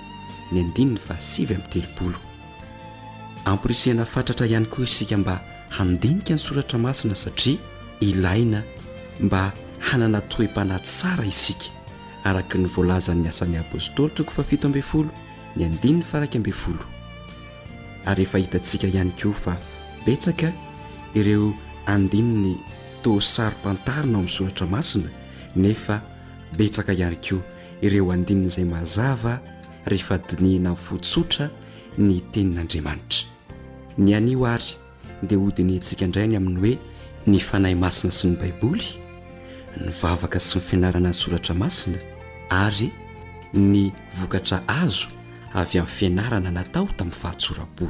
ny 0.52 0.58
andinny 0.64 0.96
fahasivmnyteloolo 1.08 2.18
ampirisiana 3.52 4.04
fantratra 4.12 4.46
ihany 4.46 4.66
koa 4.74 4.84
isika 4.88 5.16
mba 5.18 5.34
handinika 5.76 6.32
ny 6.34 6.38
soratra 6.38 6.78
masina 6.78 7.14
satria 7.14 7.58
ilaina 8.00 8.62
mba 9.20 9.52
hananatoe-pana 9.88 10.78
tsara 10.78 11.24
isika 11.24 11.66
araka 12.24 12.58
ny 12.58 12.66
voalazan'ny 12.74 13.28
asan'ny 13.28 13.58
apôstoly 13.60 14.10
tokofafito 14.16 14.64
ambfolo 14.68 15.10
ny 15.56 15.64
andnn 15.64 16.00
farambfolo 16.02 16.84
ary 18.06 18.22
efa 18.22 18.38
hitantsika 18.38 18.86
ihany 18.86 19.12
koa 19.22 19.34
fa 19.44 19.54
betsaka 20.06 20.48
ireo 21.14 21.54
andininy 21.86 22.56
tosarim-pantarina 23.02 24.00
ao 24.00 24.02
amin'ny 24.02 24.28
soratra 24.30 24.66
masina 24.66 25.10
nefa 25.56 25.96
betsaka 26.56 26.92
iarykoa 27.00 27.42
ireo 27.86 28.06
andinina 28.14 28.46
izay 28.52 28.64
mazava 28.74 29.34
rehefa 29.90 30.16
dinihana 30.28 30.72
fotsotra 30.86 31.46
ny 32.06 32.16
tenin'andriamanitra 32.32 33.26
ny 34.04 34.08
anio 34.18 34.46
ary 34.54 34.70
dia 35.28 35.38
hodiny 35.44 35.74
ntsika 35.80 36.02
indrayiny 36.06 36.36
aminy 36.38 36.58
hoe 36.62 36.76
ny 37.30 37.38
fanahy 37.48 37.74
masina 37.84 38.10
sy 38.18 38.24
ny 38.28 38.34
baiboly 38.40 38.86
nyvavaka 39.84 40.38
sy 40.46 40.58
ny 40.58 40.62
fianarana 40.68 41.08
ny 41.10 41.14
soratra 41.22 41.54
masina 41.62 41.98
ary 42.64 42.88
ny 43.72 43.82
vokatra 44.20 44.58
azo 44.82 45.08
avy 45.60 45.76
amin'ny 45.82 45.94
fianarana 45.98 46.50
natao 46.58 46.86
tamin'ny 46.96 47.18
fahatsorapo 47.22 47.86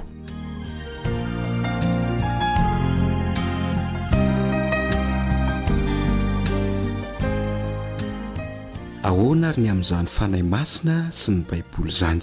ahoana 9.02 9.48
ary 9.48 9.62
ny 9.64 9.70
amin'izany 9.72 10.06
fanay 10.12 10.42
masina 10.44 11.08
sy 11.12 11.32
ny 11.32 11.46
baiboly 11.48 11.88
izany 11.88 12.20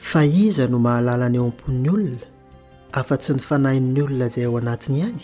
fa 0.00 0.24
iza 0.24 0.66
no 0.66 0.78
mahalala 0.78 1.28
ny 1.28 1.38
ao 1.38 1.44
am-pon'ny 1.50 1.90
olona 1.90 2.24
afa-tsy 2.92 3.36
ny 3.36 3.40
fanahin'ny 3.42 4.00
olona 4.02 4.26
izay 4.26 4.44
ao 4.48 4.58
anatiny 4.58 4.98
ihany 5.04 5.22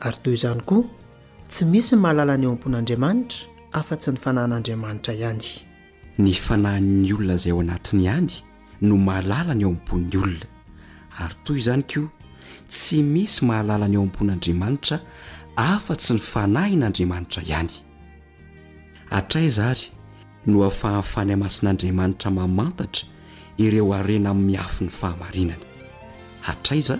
ary 0.00 0.18
toy 0.22 0.34
izany 0.36 0.60
koa 0.68 0.84
tsy 1.48 1.64
misy 1.64 1.96
mahalala 1.96 2.36
ny 2.36 2.44
ao 2.46 2.52
am-pon'andriamanitra 2.52 3.46
afa-tsy 3.72 4.10
ny 4.12 4.18
fanahin'andriamanitra 4.20 5.14
ihany 5.14 5.46
ny 6.18 6.32
fanahin'ny 6.34 7.14
olona 7.16 7.34
izay 7.40 7.52
ao 7.56 7.60
anatiny 7.64 8.02
ihany 8.04 8.30
no 8.84 8.96
mahalala 9.00 9.54
ny 9.54 9.64
o 9.64 9.70
am-pon'ny 9.72 10.18
olona 10.20 10.52
ary 11.22 11.34
toy 11.44 11.56
izany 11.58 11.82
koa 11.82 12.08
tsy 12.68 13.02
misy 13.02 13.44
mahalala 13.44 13.88
ny 13.88 13.96
ao 13.96 14.04
am-pon'andriamanitra 14.06 14.96
afa-tsy 15.56 16.14
ny 16.16 16.22
fanahin'andriamanitra 16.30 17.40
ihany 17.50 17.72
atraiza 19.18 19.62
ary 19.70 19.86
no 20.50 20.58
hafahanny 20.66 21.02
fany 21.12 21.32
amasin'andriamanitra 21.36 22.28
mamantatra 22.38 23.08
ireo 23.64 23.90
harena 23.96 24.30
miafi 24.34 24.82
ny 24.86 24.90
fahamarinany 25.00 25.64
hatraiza 26.46 26.96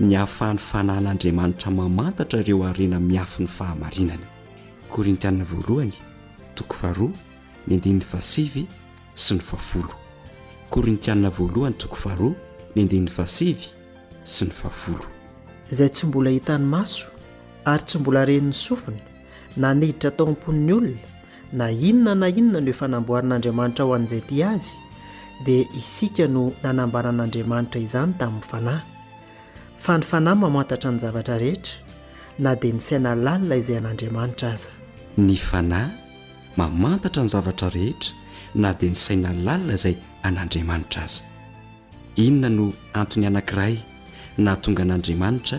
ny 0.00 0.12
hafahany 0.20 0.58
fanahin'andriamanitra 0.70 1.68
mamantatra 1.80 2.40
ireo 2.42 2.62
harena 2.68 2.96
miafiny 3.10 3.48
fahamarinany 3.58 4.24
korntias 4.90 5.38
kr 11.88 12.30
nd'nyasivy 12.76 13.70
sy 14.22 14.46
ny 14.46 14.52
aloizay 14.54 15.88
tsy 15.90 16.06
mbola 16.06 16.30
hitany 16.30 16.64
maso 16.64 17.06
ary 17.64 17.82
tsy 17.84 17.98
mbola 17.98 18.24
renin'ny 18.24 18.52
sofina 18.52 19.00
naniditra 19.56 20.10
tao 20.10 20.26
am-pon'ny 20.30 20.72
olona 20.72 21.00
na 21.52 21.68
inona 21.70 22.14
na 22.20 22.28
inona 22.40 22.60
no 22.64 22.70
efanamboaran'andriamanitra 22.74 23.84
aho 23.84 23.94
an'izay 23.96 24.22
ty 24.28 24.36
azy 24.50 24.76
dia 25.46 25.66
isika 25.78 26.26
no 26.34 26.42
nanambana 26.62 27.08
an'andriamanitra 27.14 27.80
izany 27.86 28.12
tamin'ny 28.20 28.42
fanahy 28.50 28.82
fa 29.84 29.92
ny 29.98 30.04
fanahy 30.10 30.38
mamantatra 30.42 30.90
ny 30.94 30.98
zavatra 31.04 31.38
rehetra 31.42 31.72
na 32.38 32.54
dia 32.60 32.72
ni 32.74 32.80
saina 32.80 33.14
lalina 33.18 33.56
izay 33.56 33.78
an'andriamanitra 33.82 34.48
aza 34.54 34.70
ny 35.18 35.34
fanahy 35.50 35.90
mamantatra 36.56 37.20
ny 37.26 37.30
zavatra 37.34 37.68
rehetra 37.78 38.12
na 38.62 38.70
dia 38.78 38.90
ny 38.90 38.94
saina 39.06 39.30
lalina 39.46 39.72
izay 39.78 39.94
an'andriamanitra 40.28 41.02
aza 41.08 41.29
inona 42.20 42.48
no 42.56 42.72
antony 42.98 43.26
anank'iray 43.30 43.74
naatonga 44.46 44.82
an'andriamanitra 44.86 45.58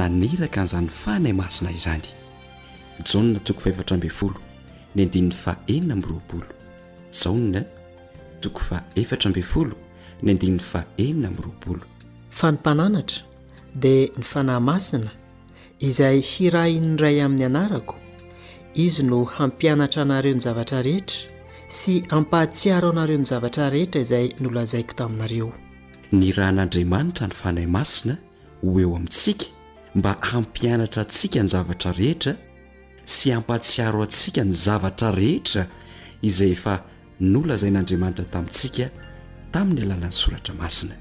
naniraka 0.00 0.60
n'izany 0.62 0.88
fanay 1.02 1.32
masina 1.40 1.70
izany 1.78 2.04
jaa 2.04 3.02
tomroaoo 3.06 4.34
ja 4.96 5.06
t 10.36 10.50
mra 10.56 10.84
fa 12.30 12.50
nympananatra 12.52 13.20
dia 13.82 14.08
ny 14.18 14.22
fanahy 14.32 14.62
masina 14.70 15.10
izay 15.88 16.16
hirainyray 16.30 17.16
amin'ny 17.26 17.44
anarako 17.50 17.96
izy 18.84 19.02
no 19.10 19.18
hampianatra 19.36 20.00
anareo 20.06 20.34
ny 20.36 20.40
zavatra 20.46 20.78
rehetra 20.88 21.20
sy 21.78 21.94
ampahatsiaro 22.18 22.88
anareo 22.94 23.18
ny 23.20 23.26
zavatra 23.32 23.64
rehetra 23.74 24.00
izay 24.04 24.26
nolazaiko 24.42 24.94
taminareo 25.00 25.50
ny 26.12 26.30
rahi 26.36 26.52
n'andriamanitra 26.54 27.26
ny 27.26 27.34
fanahy 27.34 27.66
masina 27.66 28.16
ho 28.62 28.80
eo 28.80 28.96
amintsika 28.96 29.46
mba 29.94 30.12
hampianatra 30.20 31.02
antsika 31.02 31.42
ny 31.42 31.48
zavatra 31.48 31.92
rehetra 31.92 32.36
sy 33.04 33.30
hampatsiaro 33.32 34.02
antsika 34.02 34.44
ny 34.44 34.52
zavatra 34.52 35.10
rehetra 35.10 35.66
izay 36.22 36.52
efa 36.52 36.84
nolona 37.20 37.56
zay 37.56 37.70
n'andriamanitra 37.70 38.24
tamintsika 38.30 38.90
tamin'ny 39.52 39.82
alalan'ny 39.82 40.12
soratra 40.14 40.54
masina 40.54 40.94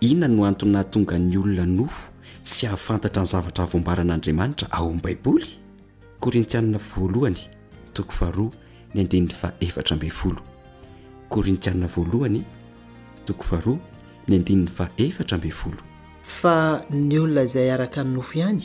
inona 0.00 0.28
no 0.34 0.42
antonay 0.44 0.84
tonga 0.84 1.18
ny 1.18 1.36
olona 1.38 1.66
nofo 1.66 2.12
sy 2.42 2.66
hahafantatra 2.66 3.22
ny 3.22 3.26
zavatra 3.28 3.64
voambaran'andriamanitra 3.66 4.68
ao 4.72 4.90
an'y 4.92 5.00
baiboly 5.00 5.48
korintiannakorintia 6.20 7.48
ny 14.28 14.36
andinny 14.40 14.68
fa 14.70 14.88
efatra 15.04 15.36
ambe 15.36 15.50
folo 15.58 15.82
fa 16.34 16.54
ny 16.90 17.16
olona 17.20 17.42
izay 17.48 17.68
araka 17.74 18.02
ny 18.04 18.10
nofo 18.14 18.38
ihany 18.38 18.62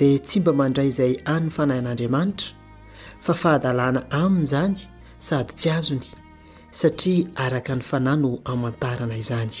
dia 0.00 0.18
tsy 0.24 0.40
mba 0.40 0.52
mandray 0.60 0.88
izay 0.92 1.14
an'ny 1.34 1.50
fanahy 1.56 1.80
an'andriamanitra 1.82 2.48
fa 3.26 3.34
fahadalàna 3.42 4.00
aminy 4.22 4.46
zany 4.52 4.76
sady 5.28 5.52
tsy 5.54 5.68
azony 5.76 6.06
satria 6.80 7.28
araka 7.44 7.72
ny 7.78 7.84
fanahy 7.90 8.18
no 8.22 8.30
amantarana 8.52 9.16
izany 9.22 9.52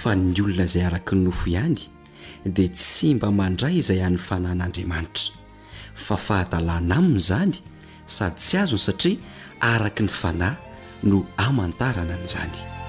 fa 0.00 0.14
ny 0.24 0.32
olona 0.44 0.64
izay 0.70 0.84
araka 0.90 1.12
ny 1.16 1.22
nofo 1.28 1.44
ihany 1.54 1.76
dia 2.56 2.68
tsy 2.78 3.14
mba 3.18 3.28
mandray 3.40 3.74
izay 3.82 4.00
anny 4.08 4.18
fanahyn'andriamanitra 4.18 5.36
fa 6.06 6.16
fahadalàna 6.26 6.94
aminy 7.00 7.20
izany 7.24 7.54
sady 8.16 8.34
tsy 8.42 8.56
azony 8.64 8.84
satria 8.88 9.16
araka 9.72 10.02
ny 10.08 10.12
fanahy 10.20 10.56
no 11.10 11.18
amantarana 11.48 12.14
amin'izany 12.16 12.79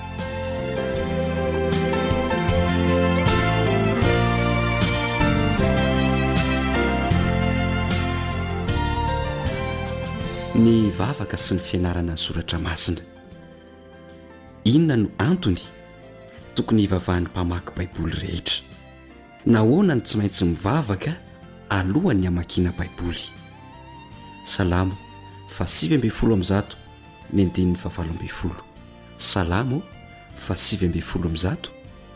ny 10.52 10.90
vavaka 10.92 11.38
sy 11.40 11.56
ny 11.56 11.62
fianarana 11.64 12.12
ny 12.12 12.20
soratra 12.20 12.58
masina 12.60 13.00
inona 14.68 14.98
no 15.00 15.08
antony 15.24 15.62
tokony 16.58 16.82
hivavahan'ny 16.84 17.28
mpamaky 17.32 17.72
baiboly 17.78 18.14
rehetra 18.20 18.60
nahoana 19.46 19.96
no 19.96 20.02
tsy 20.04 20.18
maintsy 20.20 20.46
mivavaka 20.46 21.14
alohany 21.72 22.26
hamakina 22.26 22.74
baiboly 22.78 23.32
salamo 24.44 24.92
fasbfzatny 25.48 26.20
andn'n 27.32 27.72
aaamfolo 27.72 28.60
salamo 29.18 29.82
fasibfolozat 30.36 31.72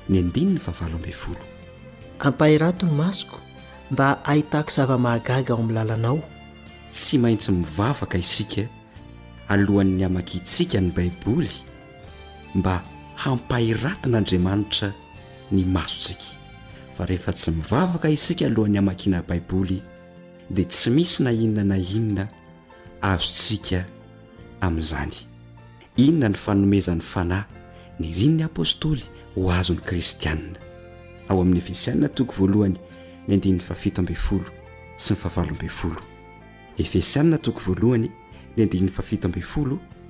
ny 0.09 0.19
andnny 0.19 0.59
aafolo 0.59 0.99
ampahyrato 2.19 2.85
ny 2.85 2.91
masoko 2.99 3.39
mba 3.91 4.19
ahitako 4.27 4.71
zava-mahagaga 4.75 5.53
ao 5.53 5.59
amn'ny 5.59 5.73
lalanao 5.75 6.19
tsy 6.95 7.17
maintsy 7.17 7.51
mivavaka 7.51 8.17
isika 8.17 8.61
e. 8.61 8.65
alohan'ny 9.53 10.03
amakintsika 10.07 10.79
ny 10.81 10.89
baiboly 10.95 11.51
mba 12.57 12.75
hampahiratin'andriamanitra 13.21 14.89
ny 15.51 15.61
masontsika 15.75 16.39
fa 16.95 17.03
rehefa 17.09 17.31
tsy 17.37 17.49
mivavaka 17.57 18.07
isika 18.17 18.43
alohan'ny 18.47 18.77
hamakina 18.79 19.19
baiboly 19.29 19.81
dia 20.55 20.65
tsy 20.71 20.87
misy 20.95 21.19
na 21.23 21.31
inona 21.35 21.63
na 21.67 21.77
inona 21.97 22.23
azontsika 23.11 23.79
amin'izany 24.65 25.15
inona 26.05 26.29
ny 26.31 26.35
fanomezan'ny 26.45 27.03
fanahy 27.03 27.43
ny 27.99 28.05
rinony 28.17 28.43
apôstôly 28.47 29.03
ho 29.35 29.51
azon'ny 29.51 29.83
kristianina 29.83 30.59
ao 31.27 31.41
amin'ny 31.43 31.59
efesianina 31.59 32.07
toko 32.17 32.33
voalohany 32.39 32.79
ny 33.27 33.31
andini'ny 33.35 33.59
fafito 33.67 33.99
ambyfolo 33.99 34.47
sy 35.03 35.11
ny 35.13 35.19
fahavaloambefolo 35.23 36.14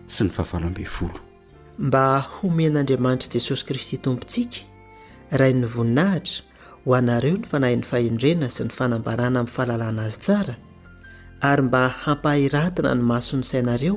smba 0.07 2.19
homen'andriamanitr'i 2.19 3.39
jesosy 3.39 3.65
kristy 3.69 3.97
tompontsika 4.05 4.59
rainy 5.41 5.65
voninahitra 5.75 6.43
ho 6.85 6.91
anareo 6.99 7.37
ny 7.39 7.45
fanahyn'ny 7.51 7.83
fahendrena 7.89 8.47
sy 8.55 8.63
ny 8.67 8.71
fanambarana 8.77 9.39
amin'ny 9.41 9.51
fahalalana 9.55 10.01
azy 10.09 10.19
tsara 10.25 10.55
ary 11.49 11.61
mba 11.67 11.83
hampahiratina 12.03 12.91
ny 12.97 13.01
masony 13.11 13.43
sainareo 13.51 13.95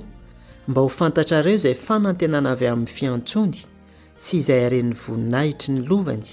mba 0.68 0.80
ho 0.84 0.88
fantatra 0.98 1.42
reo 1.46 1.54
izay 1.60 1.74
fanantenana 1.86 2.50
avy 2.54 2.66
amin'ny 2.72 2.92
fiantsony 2.98 3.58
sy 4.24 4.30
izay 4.40 4.62
aren'ny 4.68 4.94
voninahitry 5.04 5.72
ny 5.76 5.80
lovany 5.88 6.24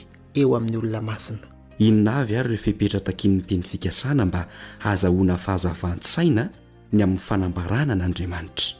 eo 0.41 0.55
amin'ny 0.57 0.77
olona 0.81 1.01
masina 1.01 1.54
inina 1.79 2.23
vy 2.23 2.35
ary 2.39 2.47
reho 2.55 2.61
fiepetra 2.63 2.99
takin'n'ny 2.99 3.43
teny 3.45 3.63
fikasana 3.67 4.25
mba 4.25 4.45
hazahoana 4.85 5.35
fahazavan-tsaina 5.37 6.43
ny 6.95 7.03
amin'ny 7.03 7.19
fanambarana 7.27 7.95
n'andriamanitra 7.95 8.75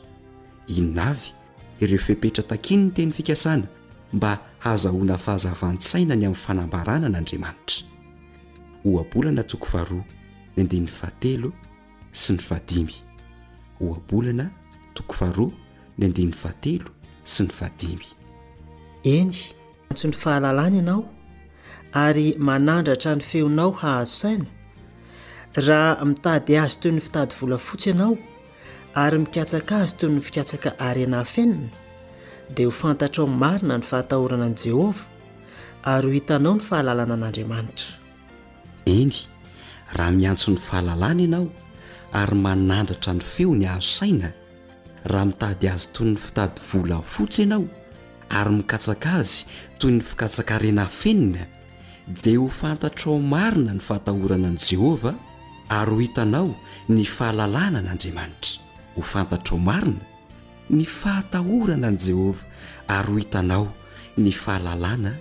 inna 0.67 1.11
vy 1.13 1.31
reho 1.89 1.97
fepetra 2.07 2.43
takiny 2.43 2.83
ny 2.87 2.91
ten'ny 2.95 3.11
fikasana 3.11 3.67
mba 4.13 4.31
hazahoana 4.63 5.17
fahazavantsaina 5.17 6.15
ny 6.15 6.25
amin'ny 6.25 6.35
fanambarana 6.45 7.05
an'andriamanitra 7.07 7.83
oabolana 8.85 9.43
toko 9.43 9.65
faroa 9.73 10.05
ny 10.55 10.63
andin'ny 10.63 10.87
vaatelo 11.01 11.51
sy 12.11 12.33
ny 12.33 12.41
vadimby 12.49 12.95
oabolana 13.81 14.47
tokofaroa 14.95 15.51
ny 15.97 16.05
andn'ny 16.07 16.31
vaatelo 16.43 16.95
sy 17.23 17.43
ny 17.43 17.51
vadimby 17.59 18.09
eny 19.03 19.35
atso 19.91 20.07
ny 20.07 20.15
fahalalana 20.15 20.77
ianao 20.79 21.14
ary 21.95 22.29
manandratra 22.47 23.11
ny 23.15 23.21
feonao 23.21 23.71
hahazosaina 23.71 24.45
raha 25.67 26.05
mitady 26.05 26.57
azy 26.57 26.79
toy 26.81 26.91
ny 26.91 26.99
fitady 26.99 27.35
volafotsy 27.39 27.89
ianao 27.89 28.17
ary 28.93 29.17
mikatsaka 29.19 29.75
azy 29.83 29.95
toy 29.95 30.09
ny 30.09 30.19
fikatsaka 30.21 30.69
arena 30.79 31.23
fenina 31.25 31.69
dia 32.55 32.65
ho 32.67 32.71
fantatra 32.71 33.23
ao 33.23 33.27
amin'ny 33.27 33.39
marina 33.43 33.77
ny 33.79 33.83
fahatahorana 33.89 34.49
n'i 34.49 34.55
jehovah 34.63 35.01
ary 35.93 36.07
ho 36.07 36.13
hitanao 36.17 36.53
ny 36.55 36.59
fahalalana 36.67 37.13
an'andriamanitra 37.17 37.95
eny 38.95 39.15
raha 39.97 40.11
miantso 40.19 40.47
'ny 40.51 40.57
fahalalàna 40.67 41.21
ianao 41.27 41.47
ary 42.13 42.35
manandratra 42.47 43.11
ny 43.13 43.21
feony 43.33 43.65
hahazo 43.65 43.87
saina 43.99 44.29
raha 45.11 45.25
mitady 45.31 45.67
azy 45.75 45.87
toy 45.95 46.07
ny 46.11 46.17
fitady 46.25 46.59
volafotsy 46.71 47.41
ianao 47.45 47.63
ary 48.29 48.51
mikatsaka 48.59 49.09
azy 49.21 49.45
toy 49.79 49.91
ny 49.91 50.01
fikatsaka 50.09 50.51
arena 50.59 50.85
fenina 50.85 51.43
dia 52.07 52.39
ho 52.39 52.47
fantatra 52.49 53.11
ao 53.11 53.19
marina 53.19 53.73
ny 53.73 53.79
fahatahorana 53.81 54.47
an'i 54.47 54.57
jehova 54.59 55.13
ary 55.69 55.91
ho 55.91 55.99
hitanao 55.99 56.55
ny 56.89 57.03
fahalalàna 57.05 57.79
an'andriamanitra 57.81 58.59
ho 58.95 59.01
fantatra 59.01 59.55
ao 59.57 59.59
marina 59.59 60.05
ny 60.69 60.85
fahatahorana 60.85 61.87
an'i 61.87 61.97
jehovah 61.97 62.45
ary 62.87 63.11
ho 63.11 63.17
hitanao 63.17 63.67
ny 64.17 64.31
fahalalàna 64.31 65.15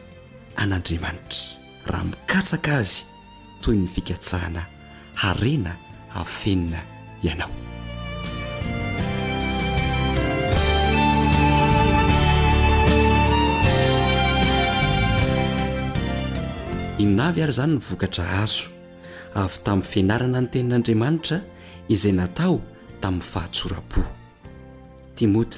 an'andriamanitra 0.56 1.58
raha 1.90 2.04
mikatsaka 2.12 2.70
azy 2.80 3.02
toyy 3.62 3.76
ny 3.82 3.88
fikatsahana 3.96 4.66
harena 5.22 5.72
hafenina 6.14 6.80
ianao 7.24 7.73
inavy 16.98 17.42
ary 17.42 17.50
izany 17.50 17.72
nyvokatra 17.74 18.24
azo 18.42 18.68
avy 19.34 19.58
tamin'ny 19.64 19.86
fianarana 19.90 20.40
ny 20.44 20.48
tenin'andriamanitra 20.52 21.38
izay 21.90 22.12
natao 22.14 22.60
tamin'ny 23.02 23.22
fahatsorapo 23.32 24.00
timot 25.14 25.54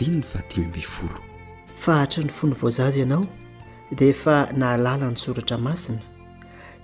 im 0.00 0.20
fahatry 0.24 2.22
ny 2.26 2.30
fony 2.30 2.54
voazazy 2.60 2.98
ianao 3.02 3.24
dia 3.98 4.08
efa 4.12 4.36
nahalala 4.52 5.08
ny 5.12 5.16
soratra 5.16 5.56
masina 5.58 6.00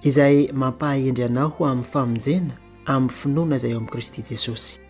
izay 0.03 0.49
mampahahendry 0.53 1.23
ianao 1.29 1.49
ho 1.57 1.65
amin'ny 1.67 1.91
famonjena 1.93 2.53
amin'ny 2.87 3.13
finoana 3.21 3.57
izay 3.61 3.75
o 3.75 3.77
amin'i 3.79 3.91
kristy 3.93 4.23
jesosy 4.31 4.88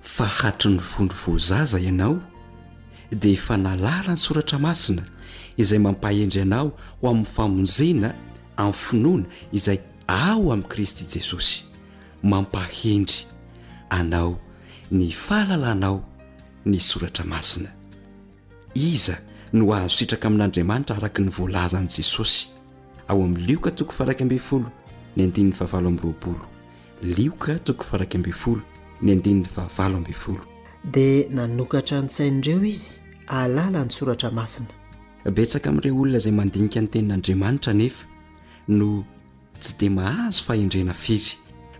fa 0.00 0.24
hatrinrovondro 0.26 1.16
voazaza 1.26 1.78
ianao 1.80 2.18
dia 3.12 3.32
efa 3.32 3.56
nalala 3.56 4.08
ny 4.12 4.16
soratra 4.16 4.58
masina 4.58 5.02
izay 5.56 5.78
mampahendry 5.78 6.40
anao 6.42 6.70
ho 7.00 7.08
amin'ny 7.08 7.24
famonjena 7.26 8.14
amin'ny 8.56 8.72
finoana 8.80 9.24
izay 9.52 9.78
ao 10.06 10.52
amin'i 10.52 10.68
kristy 10.68 11.04
jesosy 11.18 11.64
mampahendry 12.22 13.26
anao 13.90 14.38
ny 14.90 15.10
fahalalanao 15.12 16.02
ny 16.66 16.80
soratra 16.80 17.24
masina 17.24 17.70
iza 18.74 19.16
no 19.52 19.66
ahazositraka 19.74 20.28
amin'andriamanitra 20.28 20.96
araka 20.96 21.22
ny 21.22 21.30
voalazany 21.30 21.88
jesosy 21.96 22.46
ao 23.08 23.22
am'ny 23.22 23.46
liokatlioka 23.46 24.04
ny 29.02 29.10
andininy 29.12 29.46
vahvalo 29.56 29.96
amyfolo 29.96 30.40
dia 30.92 31.24
nanokatra 31.30 32.00
ny 32.02 32.08
sain'ireo 32.08 32.64
izy 32.64 32.88
aalala 33.28 33.84
ny 33.84 33.90
soratramasina 33.96 34.68
betsaka 35.34 35.70
amin'ireo 35.70 35.96
olona 36.02 36.16
izay 36.20 36.34
mandinika 36.40 36.80
ny 36.80 36.88
tenin'andriamanitra 36.94 37.72
nefa 37.80 38.04
no 38.68 38.88
tsy 39.62 39.72
dia 39.78 39.90
mahazo 39.90 40.42
fahendrena 40.48 40.92
firy 41.04 41.32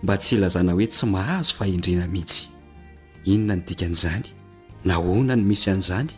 mba 0.03 0.17
tsy 0.19 0.37
ilazana 0.37 0.73
hoe 0.73 0.87
tsy 0.87 1.07
mahazo 1.07 1.53
fahendrena 1.59 2.07
mihitsy 2.09 2.49
inona 3.25 3.55
ny 3.57 3.63
dikan'izany 3.69 4.25
nahoana 4.85 5.37
ny 5.37 5.43
misy 5.49 5.71
an'izany 5.71 6.11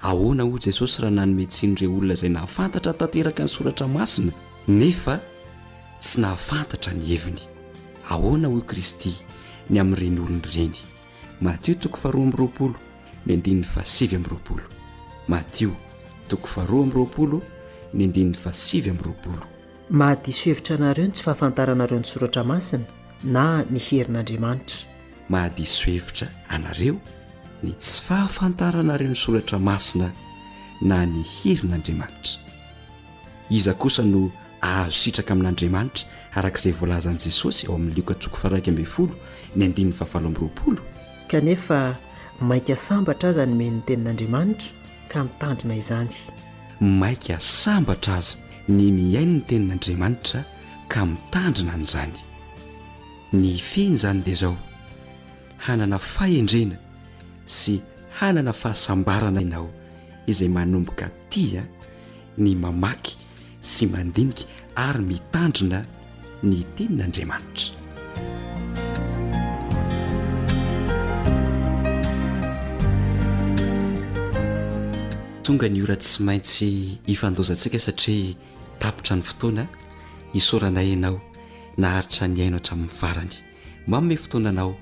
ahoana 0.00 0.42
hoy 0.42 0.58
jesosy 0.66 1.02
raha 1.02 1.14
nanometsinyireo 1.16 1.90
olona 1.96 2.14
izay 2.14 2.30
nahafantatra 2.30 2.92
tanteraka 2.92 3.42
ny 3.44 3.48
soratra 3.48 3.88
masina 3.88 4.32
nefa 4.68 5.16
tsy 5.98 6.20
nahafantatra 6.20 6.92
ny 6.92 7.04
heviny 7.08 7.40
ahoana 8.10 8.48
hoy 8.52 8.60
kristy 8.60 9.12
ny 9.70 9.78
amin'nyreny 9.80 10.18
olony 10.20 10.40
reny 10.54 10.76
matio 11.46 11.74
toko 11.78 11.96
faroa 12.02 12.20
amin'yroapolo 12.26 12.74
ny 13.26 13.32
andinin'ny 13.36 13.66
fasivy 13.72 14.14
ami'ny 14.16 14.28
roapolo 14.32 14.64
matio 15.30 15.70
toko 16.28 16.46
faroa 16.54 16.82
amyroapolo 16.86 17.38
ny 17.94 18.00
andin'ny 18.08 18.34
fasivy 18.42 18.88
amnyroapolomahadsohevtr 18.92 20.72
nren 20.82 21.12
ts 21.14 21.22
ahafantarnesratramasa 21.28 22.78
nany 23.38 23.78
herin'adamantramahadiso 23.86 25.84
hevitra 25.92 26.26
anareo 26.56 26.96
ny 27.62 27.70
tsy 27.78 27.96
fahafantaranareo 28.08 29.10
ny 29.12 29.18
soratra 29.24 29.58
masina 29.70 30.08
na 30.82 30.98
ny 31.06 31.22
herin'andriamanitra 31.36 32.38
iza 33.54 33.72
kosa 33.74 34.02
no 34.02 34.22
ahazo 34.62 34.90
sitraka 34.90 35.32
amin'andriamanitra 35.34 36.04
arak'izay 36.38 36.72
voalazan' 36.80 37.18
jesosy 37.24 37.62
ao 37.68 37.74
amin'nyliokantsoko 37.78 38.36
faraika 38.42 38.68
ambnfolo 38.72 39.14
ny 39.56 39.62
andinn'ny 39.66 39.92
fahafalamroaolo 39.98 40.82
kanefa 41.30 41.78
maia 42.40 42.76
sambatra 42.76 43.28
aza 43.28 43.46
ny 43.46 43.54
mihain'ny 43.56 43.80
tenin'andriamanitra 43.88 44.88
ka 45.18 45.26
mitandrina 45.26 45.76
izany 45.76 46.14
mainka 46.80 47.36
sambatra 47.40 48.14
aza 48.20 48.34
ny 48.68 48.90
mihainy 48.98 49.32
ny 49.34 49.40
tenin'andriamanitra 49.50 50.40
ka 50.92 51.00
mitandrina 51.06 51.74
nyizany 51.80 52.14
ny 53.32 53.58
finy 53.58 53.96
zany 53.96 54.20
dia 54.26 54.34
zao 54.42 54.56
hanana 55.64 55.98
faendrena 55.98 56.76
sy 57.46 57.80
hanana 58.18 58.52
fahasambarana 58.52 59.40
ianao 59.42 59.70
izay 60.26 60.48
manomboka 60.48 61.08
tia 61.30 61.64
ny 62.38 62.54
mamaky 62.54 63.16
sy 63.60 63.86
mandinika 63.86 64.44
ary 64.74 65.00
mitandrona 65.04 65.84
ny 66.42 66.64
tenin'andriamanitra 66.76 67.76
tonga 75.44 75.68
ny 75.68 75.82
ora 75.84 75.96
tsy 76.00 76.22
maintsy 76.24 76.70
hifandozantsika 77.06 77.78
satria 77.78 78.32
tapotra 78.80 79.16
ny 79.20 79.22
fotoana 79.22 79.64
isoranay 80.38 80.88
ianao 80.96 81.18
naharitra 81.82 82.24
ny 82.28 82.40
aino 82.42 82.56
hatra 82.58 82.72
amin'ny 82.74 82.96
varany 83.02 83.36
manome 83.90 84.16
fotoananao 84.22 84.72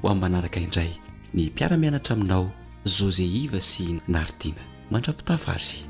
ho 0.00 0.04
amn'ny 0.10 0.20
manaraka 0.22 0.58
indray 0.66 0.90
ny 1.34 1.46
mpiara-mianatra 1.50 2.12
aminao 2.18 2.50
zo 2.96 3.10
ze 3.16 3.24
iva 3.42 3.60
sy 3.60 3.94
naritiana 4.10 4.62
mandrapitafa 4.90 5.54
azy 5.54 5.86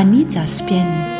aniza 0.00 0.42
spjeni 0.46 1.19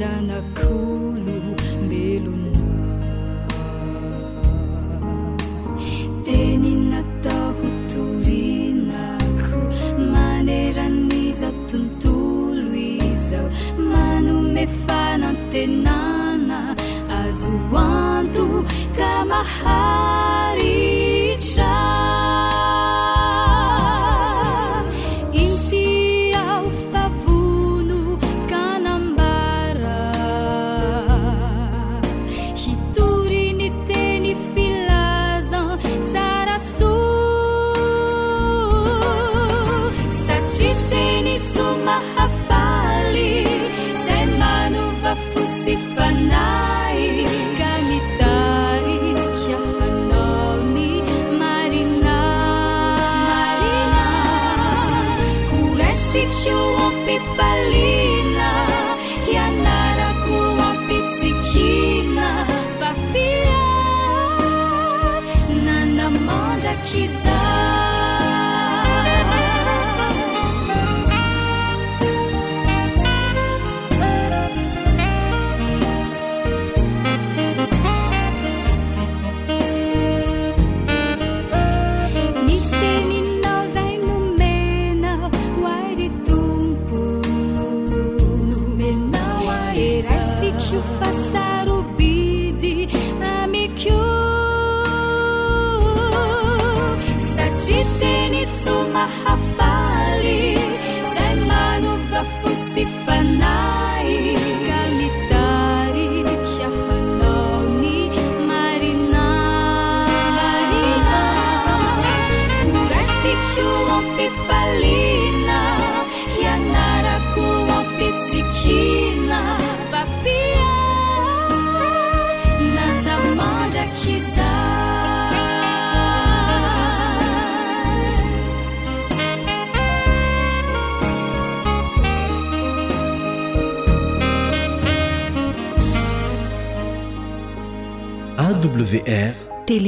zanakolo 0.00 1.38
mbelom 1.84 2.42
teny 6.26 6.68
natao 6.90 7.48
ho 7.58 7.68
torinako 7.92 9.58
maneranizao 10.12 11.54
tontolo 11.70 12.72
izao 12.90 13.48
manome 13.90 14.64
fanantenana 14.86 16.60
azooando 17.18 18.46
kamaha 18.98 20.16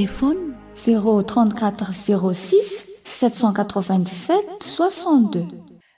034 0.07 1.93
06 1.93 2.57
787 3.05 4.35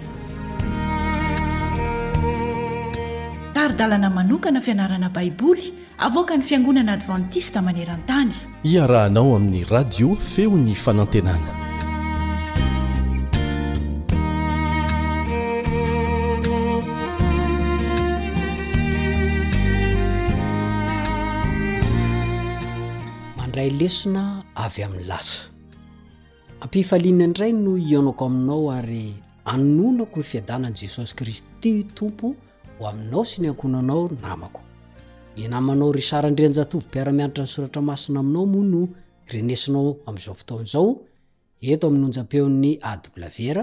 taridalana 3.55 4.11
manokana 4.11 4.61
fianarana 4.61 5.09
baiboly 5.11 5.84
avoka 5.99 6.37
ny 6.37 6.43
fiangonana 6.43 6.93
advantista 6.93 7.63
maneran-tany 7.63 8.33
iarahanao 8.65 9.37
amin'ny 9.37 9.65
radio 9.65 10.15
feo 10.15 10.51
ny 10.59 10.75
fanantenana 10.75 11.53
mandray 23.39 23.71
lesona 23.81 24.25
avy 24.67 24.83
amin'ny 24.87 25.07
lasa 25.11 25.39
ampifaliana 26.65 27.25
indray 27.29 27.53
no 27.53 27.73
ianako 27.91 28.23
aminao 28.29 28.61
ary 28.79 29.15
anonako 29.55 30.17
ny 30.21 30.27
fiadananyi 30.31 30.75
jesosy 30.81 31.15
kristy 31.15 31.85
tompo 31.85 32.35
ho 32.79 32.89
aminao 32.89 33.25
sy 33.25 33.43
ny 33.43 33.49
ankonanao 33.49 34.11
namako 34.23 34.61
namanao 35.37 35.93
ry 35.93 36.03
sarandreanjatovy 36.11 36.85
mpiaramianatra 36.87 37.45
ny 37.45 37.49
soratra 37.55 37.83
masina 37.91 38.19
aminao 38.21 38.47
mo 38.53 38.61
no 38.73 38.83
renesinao 39.33 39.89
amzao 40.11 40.35
fotaon'zao 40.41 40.87
eto 41.73 41.85
aminyonjapeo'ny 41.91 42.73
a 42.91 43.03
ver 43.37 43.59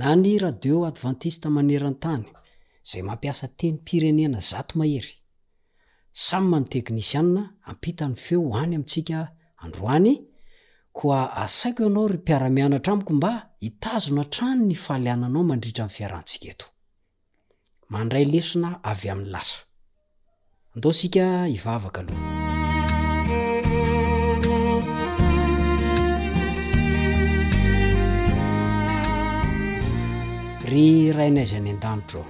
na 0.00 0.08
ny 0.22 0.32
radio 0.44 0.76
advantiste 0.90 1.46
manerantany 1.56 2.24
zay 2.88 3.02
mampiasa 3.08 3.46
teny 3.58 3.76
pirenena 3.86 4.38
zamahery 4.50 5.14
samy 6.24 6.56
nteknisian 6.64 7.28
ampitanyfeo 7.70 8.48
anytsika 8.62 9.18
aan 9.62 9.72
a 11.12 11.20
asaiko 11.44 11.82
anao 11.88 12.04
ry 12.12 12.18
piaramianatra 12.26 12.90
amiko 12.94 13.12
mba 13.18 13.32
itazona 13.68 14.24
trano 14.34 14.64
ny 14.68 14.74
fahliananao 14.84 15.44
mandritra 15.50 15.84
ak 18.82 19.73
ndao 20.76 20.92
sika 20.92 21.48
ivavaka 21.48 22.00
aloha 22.00 22.20
ry 30.68 31.12
rainaizaany 31.16 31.70
an-danitra 31.72 31.90
ao 32.20 32.24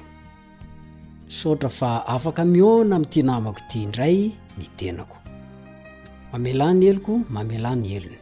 sotra 1.29 1.69
fa 1.79 1.91
afaka 2.15 2.45
mihona 2.53 2.97
ami'ntynamako 2.97 3.59
ity 3.65 3.77
indray 3.85 4.19
ny 4.59 4.65
tenako 4.79 5.17
mamelany 6.33 6.85
eloko 6.91 7.15
mamelany 7.35 7.87
elony 7.97 8.19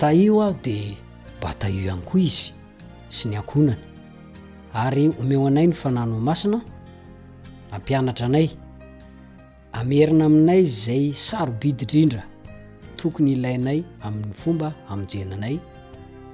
taio 0.00 0.40
aho 0.42 0.56
de 0.64 0.96
mba 1.38 1.50
taio 1.60 1.80
ihany 1.86 2.02
koa 2.08 2.20
izy 2.28 2.44
sy 3.08 3.28
ny 3.28 3.36
ankonany 3.36 3.82
ary 4.74 5.08
omeo 5.20 5.46
anay 5.46 5.66
ny 5.66 5.72
fanano 5.80 6.20
masina 6.20 6.60
ampianatra 7.70 8.26
anay 8.26 8.48
amerina 9.74 10.24
aminay 10.24 10.64
zay 10.66 11.12
sarobidy 11.12 11.82
indrindra 11.82 12.22
tokony 12.96 13.32
ilainay 13.36 13.82
amin'ny 14.06 14.34
fomba 14.42 14.68
aminjenanay 14.92 15.56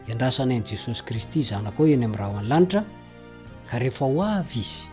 hiandrasanay 0.07 0.59
n'i 0.61 0.67
jesosy 0.71 1.03
kristy 1.09 1.41
zanak 1.51 1.81
o 1.81 1.87
eny 1.95 2.05
amin'y 2.07 2.17
raha 2.21 2.33
o 2.37 2.41
anylanitra 2.41 2.81
ka 3.71 3.75
rehefa 3.83 4.05
ho 4.13 4.21
avy 4.39 4.61
izy 4.65 4.85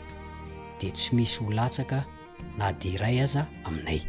dia 0.80 0.92
tsy 0.96 1.10
misy 1.18 1.38
ho 1.44 1.50
latsaka 1.58 1.98
na 2.58 2.72
dia 2.80 2.96
iray 2.96 3.18
aza 3.28 3.44
aminay 3.68 4.00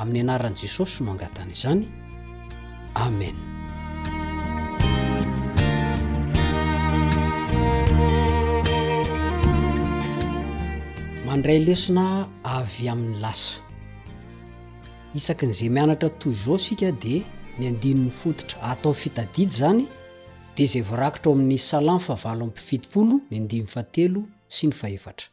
amin'ny 0.00 0.20
anaran'i 0.26 0.60
jesosy 0.62 0.98
no 1.04 1.10
angatany 1.16 1.52
izany 1.56 1.84
amen 3.06 3.36
isaki 15.14 15.46
n'zay 15.46 15.68
mianatra 15.68 16.08
tozao 16.10 16.58
sika 16.58 16.90
di 16.92 17.22
ny 17.58 17.66
andinyny 17.66 18.10
fototra 18.10 18.58
atao 18.62 18.92
an 18.92 18.94
fitadidy 18.94 19.50
zany 19.58 19.84
de 20.56 20.64
zay 20.66 20.82
voarakitra 20.88 21.30
ao 21.30 21.34
amin'ny 21.36 21.58
salam 21.70 21.98
fahavalo 22.06 22.42
ammpifitipolo 22.48 23.14
ny 23.30 23.36
andiny 23.40 23.66
fatelo 23.74 24.20
sy 24.54 24.64
ny 24.66 24.72
fahevatra 24.80 25.26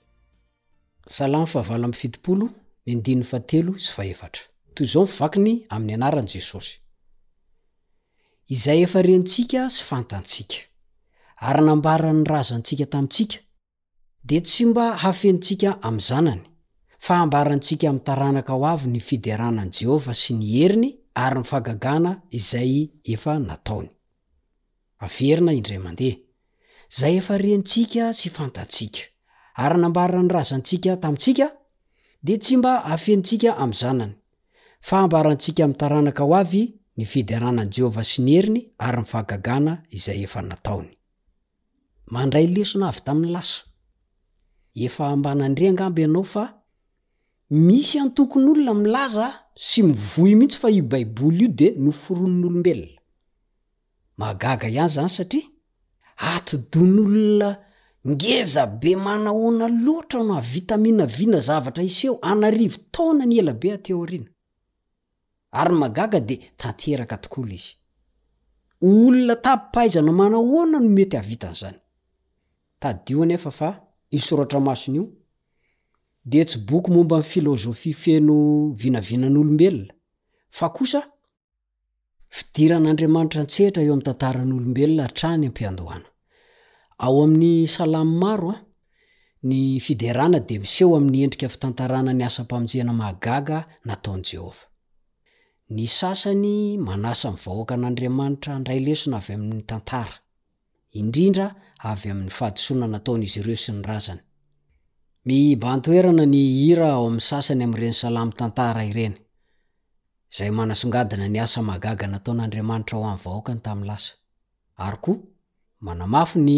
salamy 1.16 1.48
fahavalo 1.54 1.88
mpifitipolo 1.88 2.46
ny 2.86 2.92
andiny 2.96 3.24
fatelo 3.32 3.72
sy 3.86 3.92
fahevatra 3.98 4.44
toyzao 4.76 5.04
yfivakiny 5.08 5.54
amin'ny 5.76 5.94
anaran' 6.00 6.28
jesosy 6.34 6.74
izay 8.56 8.80
efa 8.86 9.00
rentsika 9.10 9.62
sy 9.76 9.82
fantantsika 9.90 10.56
ary 11.48 11.62
nambaran'ny 11.68 12.26
razantsika 12.34 12.86
tamintsika 12.94 13.38
de 14.26 14.40
tsy 14.40 14.66
mba 14.66 14.96
hafentsika 14.98 15.78
am' 15.82 16.00
zanany 16.00 16.42
fahambarantsika 17.06 17.90
ami 17.90 18.00
taranaka 18.08 18.54
ho 18.56 18.62
avy 18.72 18.88
ny 18.94 19.00
fidiaranan' 19.08 19.72
jehovah 19.76 20.16
sy 20.24 20.34
ny 20.40 20.46
eriny 20.64 20.92
aryy 21.26 21.44
fagagan 21.52 22.06
y 22.30 22.40
aaany 29.56 30.30
razantsika 30.36 30.94
tade 30.98 32.40
y 32.52 32.58
mba 32.62 32.74
aensia 32.92 33.52
aanany 33.60 34.16
ambarantsika 35.04 35.64
amy 35.64 35.76
taranaka 35.82 36.24
o 36.24 36.32
avy 36.44 36.64
ny 36.98 37.06
fidiranan' 37.12 37.72
jehovah 37.76 38.06
sy 38.12 38.20
ny 38.24 38.32
heriny 38.38 38.62
ary 38.88 39.02
ny 39.02 39.06
fagagana 39.14 39.84
izay 39.98 40.20
efa 40.28 40.42
nataony 40.42 40.96
ef 44.76 45.02
ambanandrenga 45.02 45.90
by 45.90 46.02
ianao 46.02 46.24
fa 46.24 46.54
misy 47.50 48.00
antokony 48.00 48.50
olona 48.52 48.74
milaza 48.74 49.34
sy 49.56 49.84
mivoy 49.84 50.36
mihitsy 50.36 50.58
fa 50.58 50.70
io 50.72 50.84
baiboly 50.84 51.42
io 51.42 51.48
de 51.48 51.68
noforonon'olombelona 51.78 52.98
magaga 54.18 54.68
ihany 54.68 54.90
zany 54.96 55.10
satria 55.10 55.44
atodon' 56.18 56.94
olona 57.06 57.50
ngezabe 58.10 58.96
manahoana 58.96 59.68
loatra 59.68 60.24
no 60.24 60.34
havitamina 60.34 61.06
viana 61.06 61.40
zavatra 61.40 61.84
iseo 61.84 62.20
anarivo 62.22 62.78
taona 62.92 63.26
ny 63.26 63.34
elabe 63.40 63.74
ateo 63.74 64.06
rina 64.06 64.28
ary 65.52 65.76
magaga 65.76 66.20
de 66.20 66.36
tanteraka 66.58 67.18
tokolo 67.18 67.54
izy 67.54 67.76
olona 68.82 69.36
tapipahaizana 69.36 70.12
manahoana 70.12 70.80
no 70.80 70.90
mety 70.90 71.18
havitany'izany 71.18 71.76
i 74.14 74.20
soratra 74.20 74.60
masony 74.60 74.96
io 74.98 75.06
de 76.24 76.46
tsy 76.46 76.60
boky 76.68 76.92
momba 76.92 77.18
n' 77.20 77.24
filozofia 77.32 77.94
feno 78.04 78.36
vinavinan'olombelona 78.82 79.94
fa 80.58 80.68
kosa 80.78 81.02
fidiran'andriamanitra 82.36 83.40
antsehitra 83.44 83.82
eo 83.84 83.94
ami'ny 83.94 84.04
tantara 84.10 84.42
n'olombelona 84.46 85.04
hatrany 85.08 85.44
ampiandohana 85.50 86.08
ao 87.06 87.16
amin'ny 87.26 87.54
salamy 87.76 88.14
maro 88.24 88.50
a 88.56 88.64
ny 89.50 89.62
fiderana 89.86 90.40
de 90.48 90.56
miseho 90.64 90.92
amin'ny 91.00 91.20
endrika 91.26 91.48
fitantarana 91.54 92.12
ny 92.18 92.24
asam-pamonjehana 92.30 92.94
mahagaga 93.00 93.58
nataon'y 93.88 94.24
jehovah 94.30 94.64
ny 95.76 95.84
sasany 96.00 96.56
manasa 96.88 97.28
mi 97.32 97.38
vahoakan'andriamanitra 97.46 98.52
ndray 98.60 98.80
lesona 98.88 99.18
avy 99.22 99.34
amin'ny 99.38 99.64
tantara 99.70 100.16
indrindra 101.00 101.48
avy 101.90 102.10
amin'ny 102.12 102.30
fahatsona 102.38 102.86
nataonizy 102.94 103.38
ireo 103.42 103.58
sy 103.64 103.72
nyrazany 103.76 104.20
mibantoerana 105.28 106.24
ny 106.34 106.38
ira 106.70 106.88
ao 106.96 107.04
amny 107.10 107.20
sasany 107.30 107.64
amreny 107.68 107.94
salam 108.02 108.30
tantara 108.40 108.82
ireny 108.92 109.16
zay 110.38 110.50
manasongadina 110.60 111.26
ny 111.34 111.38
asa 111.46 111.60
magaga 111.72 112.06
nataon'andriamanitra 112.14 112.96
o 113.02 113.08
amy 113.12 113.20
vahokany 113.26 113.60
tam 113.66 113.80
lasa 113.90 114.12
ary 114.86 114.98
koa 115.06 115.18
manamafy 115.86 116.38
ny 116.48 116.56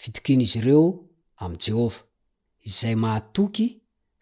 fitokin'izy 0.00 0.58
ireo 0.62 0.84
amjehova 1.44 2.00
izay 2.68 2.94
mahatoky 3.04 3.66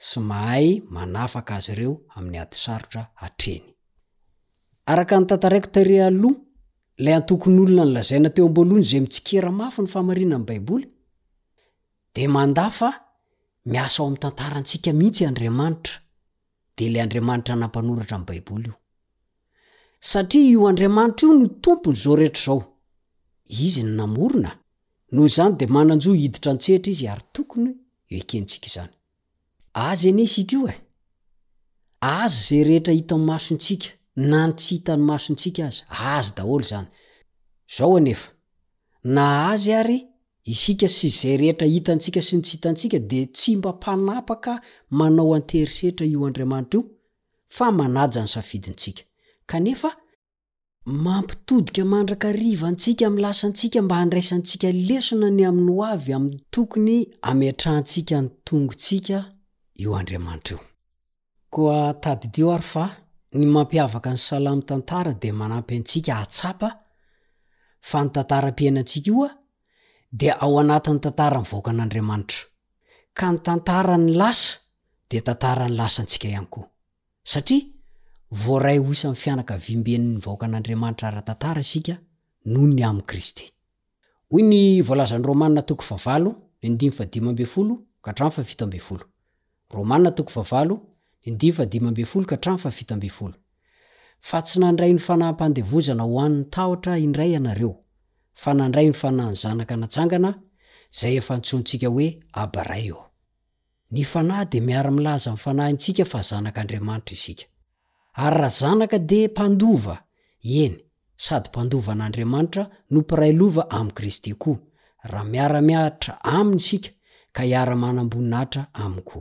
so 0.09 0.19
mahay 0.31 0.67
manafaka 0.95 1.53
azy 1.59 1.73
ireo 1.75 1.93
ami'y 2.17 2.39
a 2.39 2.45
sarotra 2.63 3.03
atrenyarknttraikot 4.87 5.77
lay 7.01 7.15
antokony 7.15 7.59
olona 7.61 7.85
ny 7.85 7.93
lazaina 7.95 8.31
teo 8.31 8.47
amboalohany 8.47 8.85
zay 8.91 9.01
mitsikera 9.01 9.51
mafy 9.61 9.83
ny 9.83 9.89
faamarina 9.89 10.35
ami' 10.37 10.47
baiboly 10.47 10.87
de 12.15 12.29
manda 12.29 12.71
fa 12.79 12.91
miasa 13.73 13.97
ao 14.03 14.07
am'n 14.09 14.19
tantarantsika 14.25 14.91
mihitsy 14.99 15.25
andriamanitra 15.31 15.95
de 16.77 16.83
ilay 16.89 17.03
andriamanitra 17.05 17.55
nampanoratra 17.63 18.15
ami'y 18.17 18.27
baiboly 18.31 18.67
io 18.69 18.75
satria 20.11 20.45
io 20.53 20.61
andriamanitra 20.71 21.27
io 21.29 21.35
no 21.41 21.47
tompony 21.65 21.97
zao 22.03 22.15
rehetra 22.21 22.43
zao 22.47 22.61
izy 23.67 23.83
ny 23.87 23.93
namorona 24.01 24.51
noho 25.15 25.29
zany 25.37 25.55
de 25.61 25.67
mananjo 25.75 26.11
hiditra 26.21 26.51
ntsehitra 26.55 26.91
izy 26.95 27.07
ary 27.13 27.25
tokony 27.35 27.71
eo 28.15 28.25
kenntsika 28.31 28.69
zany 28.75 28.93
azy 29.89 30.07
enesita 30.11 30.53
io 30.57 30.65
e 30.69 30.75
azy 32.21 32.37
zay 32.49 32.63
rehetra 32.69 32.93
hitanmasontsika 32.99 33.89
na 34.21 34.47
ny 34.47 34.55
tsy 34.57 34.69
hitany 34.77 35.03
masontsika 35.03 35.65
azy 35.67 35.83
azy 36.17 36.33
daholo 36.37 36.65
zany 36.71 36.89
zao 37.77 37.97
enefa 37.99 38.31
na 39.05 39.27
azy 39.53 39.73
ary 39.81 39.99
isika 40.53 40.89
sy 40.97 41.09
yzay 41.11 41.37
rehetra 41.41 41.67
hitantsika 41.75 42.21
sy 42.27 42.35
ny 42.37 42.43
tsy 42.45 42.53
hitantsika 42.57 42.99
de 43.11 43.21
tsy 43.37 43.57
mba 43.59 43.71
mpanapaka 43.79 44.53
manao 44.99 45.35
antehrisetra 45.39 46.07
io 46.13 46.21
andriamanitra 46.27 46.81
io 46.81 46.87
fa 47.55 47.67
manaja 47.79 48.23
ny 48.25 48.29
safidintsika 48.37 49.03
kanefa 49.51 49.91
mampitodika 51.05 51.83
mandrakarivantsika 51.93 53.07
mlasa 53.15 53.47
ntsika 53.53 53.79
mba 53.85 53.95
handraisa 54.01 54.35
ntsika 54.41 54.69
lesona 54.89 55.29
ny 55.37 55.43
amin'ny 55.49 55.73
ho 55.77 55.83
avy 55.95 56.13
amin'ny 56.19 56.39
tokony 56.55 56.99
ameatrahntsika 57.31 58.17
ny 58.23 58.27
tongontsika 58.47 59.19
io 59.83 59.91
andriamanitra 60.01 60.57
io 62.39 62.51
ny 63.33 63.47
mampiavaka 63.47 64.11
ny 64.11 64.17
salamy 64.19 64.63
tantara 64.63 65.13
di 65.13 65.31
manampy 65.33 65.77
antsika 65.77 66.19
atsapa 66.19 66.69
fa 67.81 67.99
ny 68.05 68.09
tantaram-pianantsika 68.15 69.09
io 69.11 69.25
a 69.25 69.31
di 70.13 70.29
ao 70.31 70.59
anatiny 70.59 70.99
tantara 71.05 71.39
nyvahoaka 71.39 71.71
an'andriamanitra 71.71 72.43
ka 73.19 73.27
ny 73.33 73.39
tantara 73.47 73.97
ny 73.99 74.13
lasa 74.19 74.59
dia 75.11 75.23
tantara 75.29 75.69
ny 75.69 75.77
lasa 75.79 75.99
antsika 76.03 76.27
ihany 76.29 76.47
koa 76.53 76.67
satria 77.33 77.61
voaray 78.43 78.79
osanny 78.79 79.17
fianaka 79.23 79.55
vimbeniny 79.67 80.19
vahoaka 80.25 80.45
an'andriamanitra 80.49 81.11
rahatantara 81.15 81.61
isika 81.67 81.95
noho 82.45 82.67
ny 82.67 82.83
am'y 82.83 83.03
kristy 83.03 83.45
fa 94.23 94.43
tsy 94.47 94.59
nandray 94.63 94.93
ny 94.93 95.01
fanahympandevozana 95.07 96.05
hoan'ny 96.13 96.41
tahotra 96.55 96.95
indray 97.07 97.31
anareo 97.41 97.73
fa 98.43 98.51
nandray 98.59 98.87
nyfanahyny 98.93 99.35
zanaka 99.45 99.75
nasangana 99.83 100.31
zay 100.99 101.15
efntsontsika 101.21 101.89
oe 101.97 102.07
aray 102.43 102.87
o 103.01 103.11
nahy 104.29 104.45
de 104.53 104.59
miaramilaza 104.69 105.31
mifanahyntsika 105.37 106.05
fa 106.13 106.21
zanak'andriamanitra 106.31 107.15
isika 107.19 107.45
ay 108.23 108.31
raha 108.37 108.51
zanaka 108.63 108.99
de 109.11 109.21
mpandova 109.33 109.97
eny 110.63 110.75
sady 111.25 111.49
mpandova 111.51 111.93
n'andriamanitra 111.99 112.65
no 112.93 112.99
pirai 113.09 113.33
lova 113.41 113.65
am' 113.79 113.91
kristy 113.99 114.33
koa 114.43 114.57
raha 115.11 115.25
miaramiatra 115.35 116.13
aminy 116.39 116.57
isika 116.63 116.91
ka 117.35 117.43
hiara-manambonin 117.49 118.33
hahtra 118.37 118.63
aiyko 118.83 119.19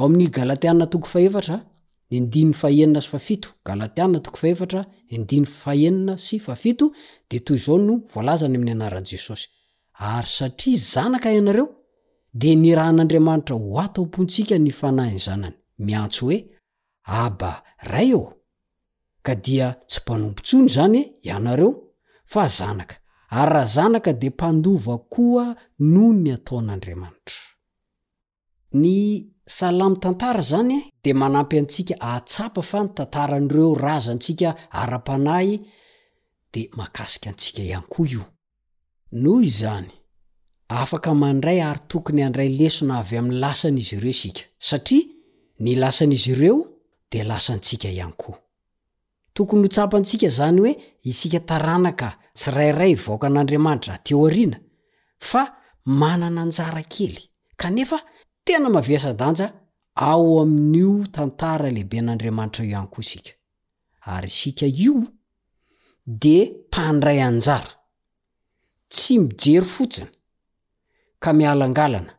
ao 0.00 0.06
amin'ny 0.06 0.28
galatiana 0.36 0.86
toko 0.92 1.06
fahevatra 1.14 1.56
nndae 2.10 2.54
s 2.98 3.14
ait 3.30 3.44
galatia 3.68 4.06
toko 4.26 4.36
faeraae 4.36 5.90
afit 6.54 6.80
de 7.30 7.38
toy 7.46 7.58
zao 7.64 7.76
no 7.86 7.94
voalazany 8.14 8.54
amin'ny 8.58 8.72
anaran' 8.76 9.04
jesosy 9.10 9.46
ary 10.14 10.26
satria 10.38 10.78
zanaka 10.94 11.28
ianareo 11.36 11.66
de 12.40 12.50
niraha 12.62 12.88
an'andriamanitra 12.92 13.54
ho 13.60 13.68
ato 13.84 14.00
mpontsika 14.08 14.56
ny 14.64 14.70
fanahyny 14.80 15.18
zanany 15.26 15.54
miantso 15.86 16.22
hoe 16.26 16.38
aba 17.22 17.52
ray 17.92 18.10
eo 18.16 18.24
ka 19.26 19.32
dia 19.44 19.66
tsy 19.88 19.98
mpanompontsony 20.04 20.66
zany 20.76 20.96
e, 21.02 21.14
ianareo 21.30 21.70
fa 22.32 22.42
zanaka 22.58 22.94
ary 23.38 23.52
raha 23.54 23.66
zanaka 23.76 24.12
de 24.22 24.28
mpandova 24.34 24.96
koa 25.14 25.46
noho 25.92 26.12
ny 26.22 26.30
ataon'andriamanitra 26.38 27.34
salamytantara 29.50 30.42
zany 30.42 30.72
e, 30.74 30.90
di 31.02 31.12
manampy 31.12 31.58
antsika 31.58 31.94
atsapa 32.00 32.62
fa 32.62 32.80
nytantaran'reo 32.84 33.70
raza 33.84 34.12
ntsika 34.14 34.50
ara-panay 34.80 35.48
di 36.52 36.62
makasika 36.78 37.28
antsika 37.32 37.62
ihany 37.70 37.86
koa 37.92 38.06
io 38.14 38.22
noo 39.22 39.38
izany 39.50 39.90
afaka 40.68 41.10
mandray 41.14 41.60
ary 41.70 41.80
tokony 41.90 42.22
handray 42.22 42.48
lesona 42.58 42.94
avy 43.02 43.16
amin'ny 43.18 43.38
lasan'izy 43.44 43.94
ireo 43.96 44.10
isika 44.14 44.40
satria 44.68 45.04
ny 45.64 45.70
lasan'izy 45.80 46.30
ireo 46.32 46.56
di 47.10 47.18
lasa 47.30 47.52
ntsika 47.56 47.88
iany 47.98 48.12
ko 48.22 48.32
tokony 49.36 49.62
ho 49.62 49.68
tsapaantsika 49.74 50.28
zany 50.38 50.58
hoe 50.62 50.72
isika 51.10 51.40
tarana 51.48 51.92
ka 52.00 52.08
tsyrairay 52.38 52.94
vaoka 53.04 53.26
an'andriamanitra 53.30 53.94
teo 54.06 54.26
arina 54.28 54.58
fa 55.28 55.42
manana 56.00 56.40
anjara 56.44 56.82
kely 56.94 57.18
kanefa 57.60 57.98
tena 58.44 58.68
maviasa-danja 58.68 59.46
ao 59.94 60.26
amin'io 60.42 60.92
tantara 61.16 61.68
lehibe 61.74 61.96
an'andriamanitra 62.02 62.62
io 62.64 62.68
ihany 62.74 62.88
koa 62.92 63.00
isika 63.04 63.32
ary 64.16 64.30
sika 64.40 64.66
io 64.84 64.94
dia 66.22 66.44
mpandray 66.52 67.20
anjara 67.28 67.70
tsy 68.92 69.14
mijery 69.18 69.66
fotsiny 69.74 70.08
ka 71.22 71.30
mialangalana 71.38 72.12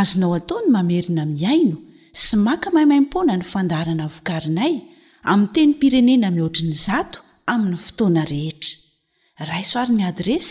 azonao 0.01 0.33
ataony 0.39 0.69
mamerina 0.77 1.25
miaino 1.37 1.77
sy 2.25 2.35
maka 2.47 2.69
maimaimpona 2.77 3.35
ny 3.39 3.45
fandaharana 3.53 4.07
vokarinay 4.15 4.75
aminy 5.33 5.51
teny 5.55 5.73
pirenena 5.81 6.27
mihoatriny 6.37 6.75
zato 6.87 7.19
amin'ny 7.53 7.77
fotoana 7.87 8.23
rehetra 8.33 8.73
raisoarin'ny 9.53 10.05
adresy 10.11 10.51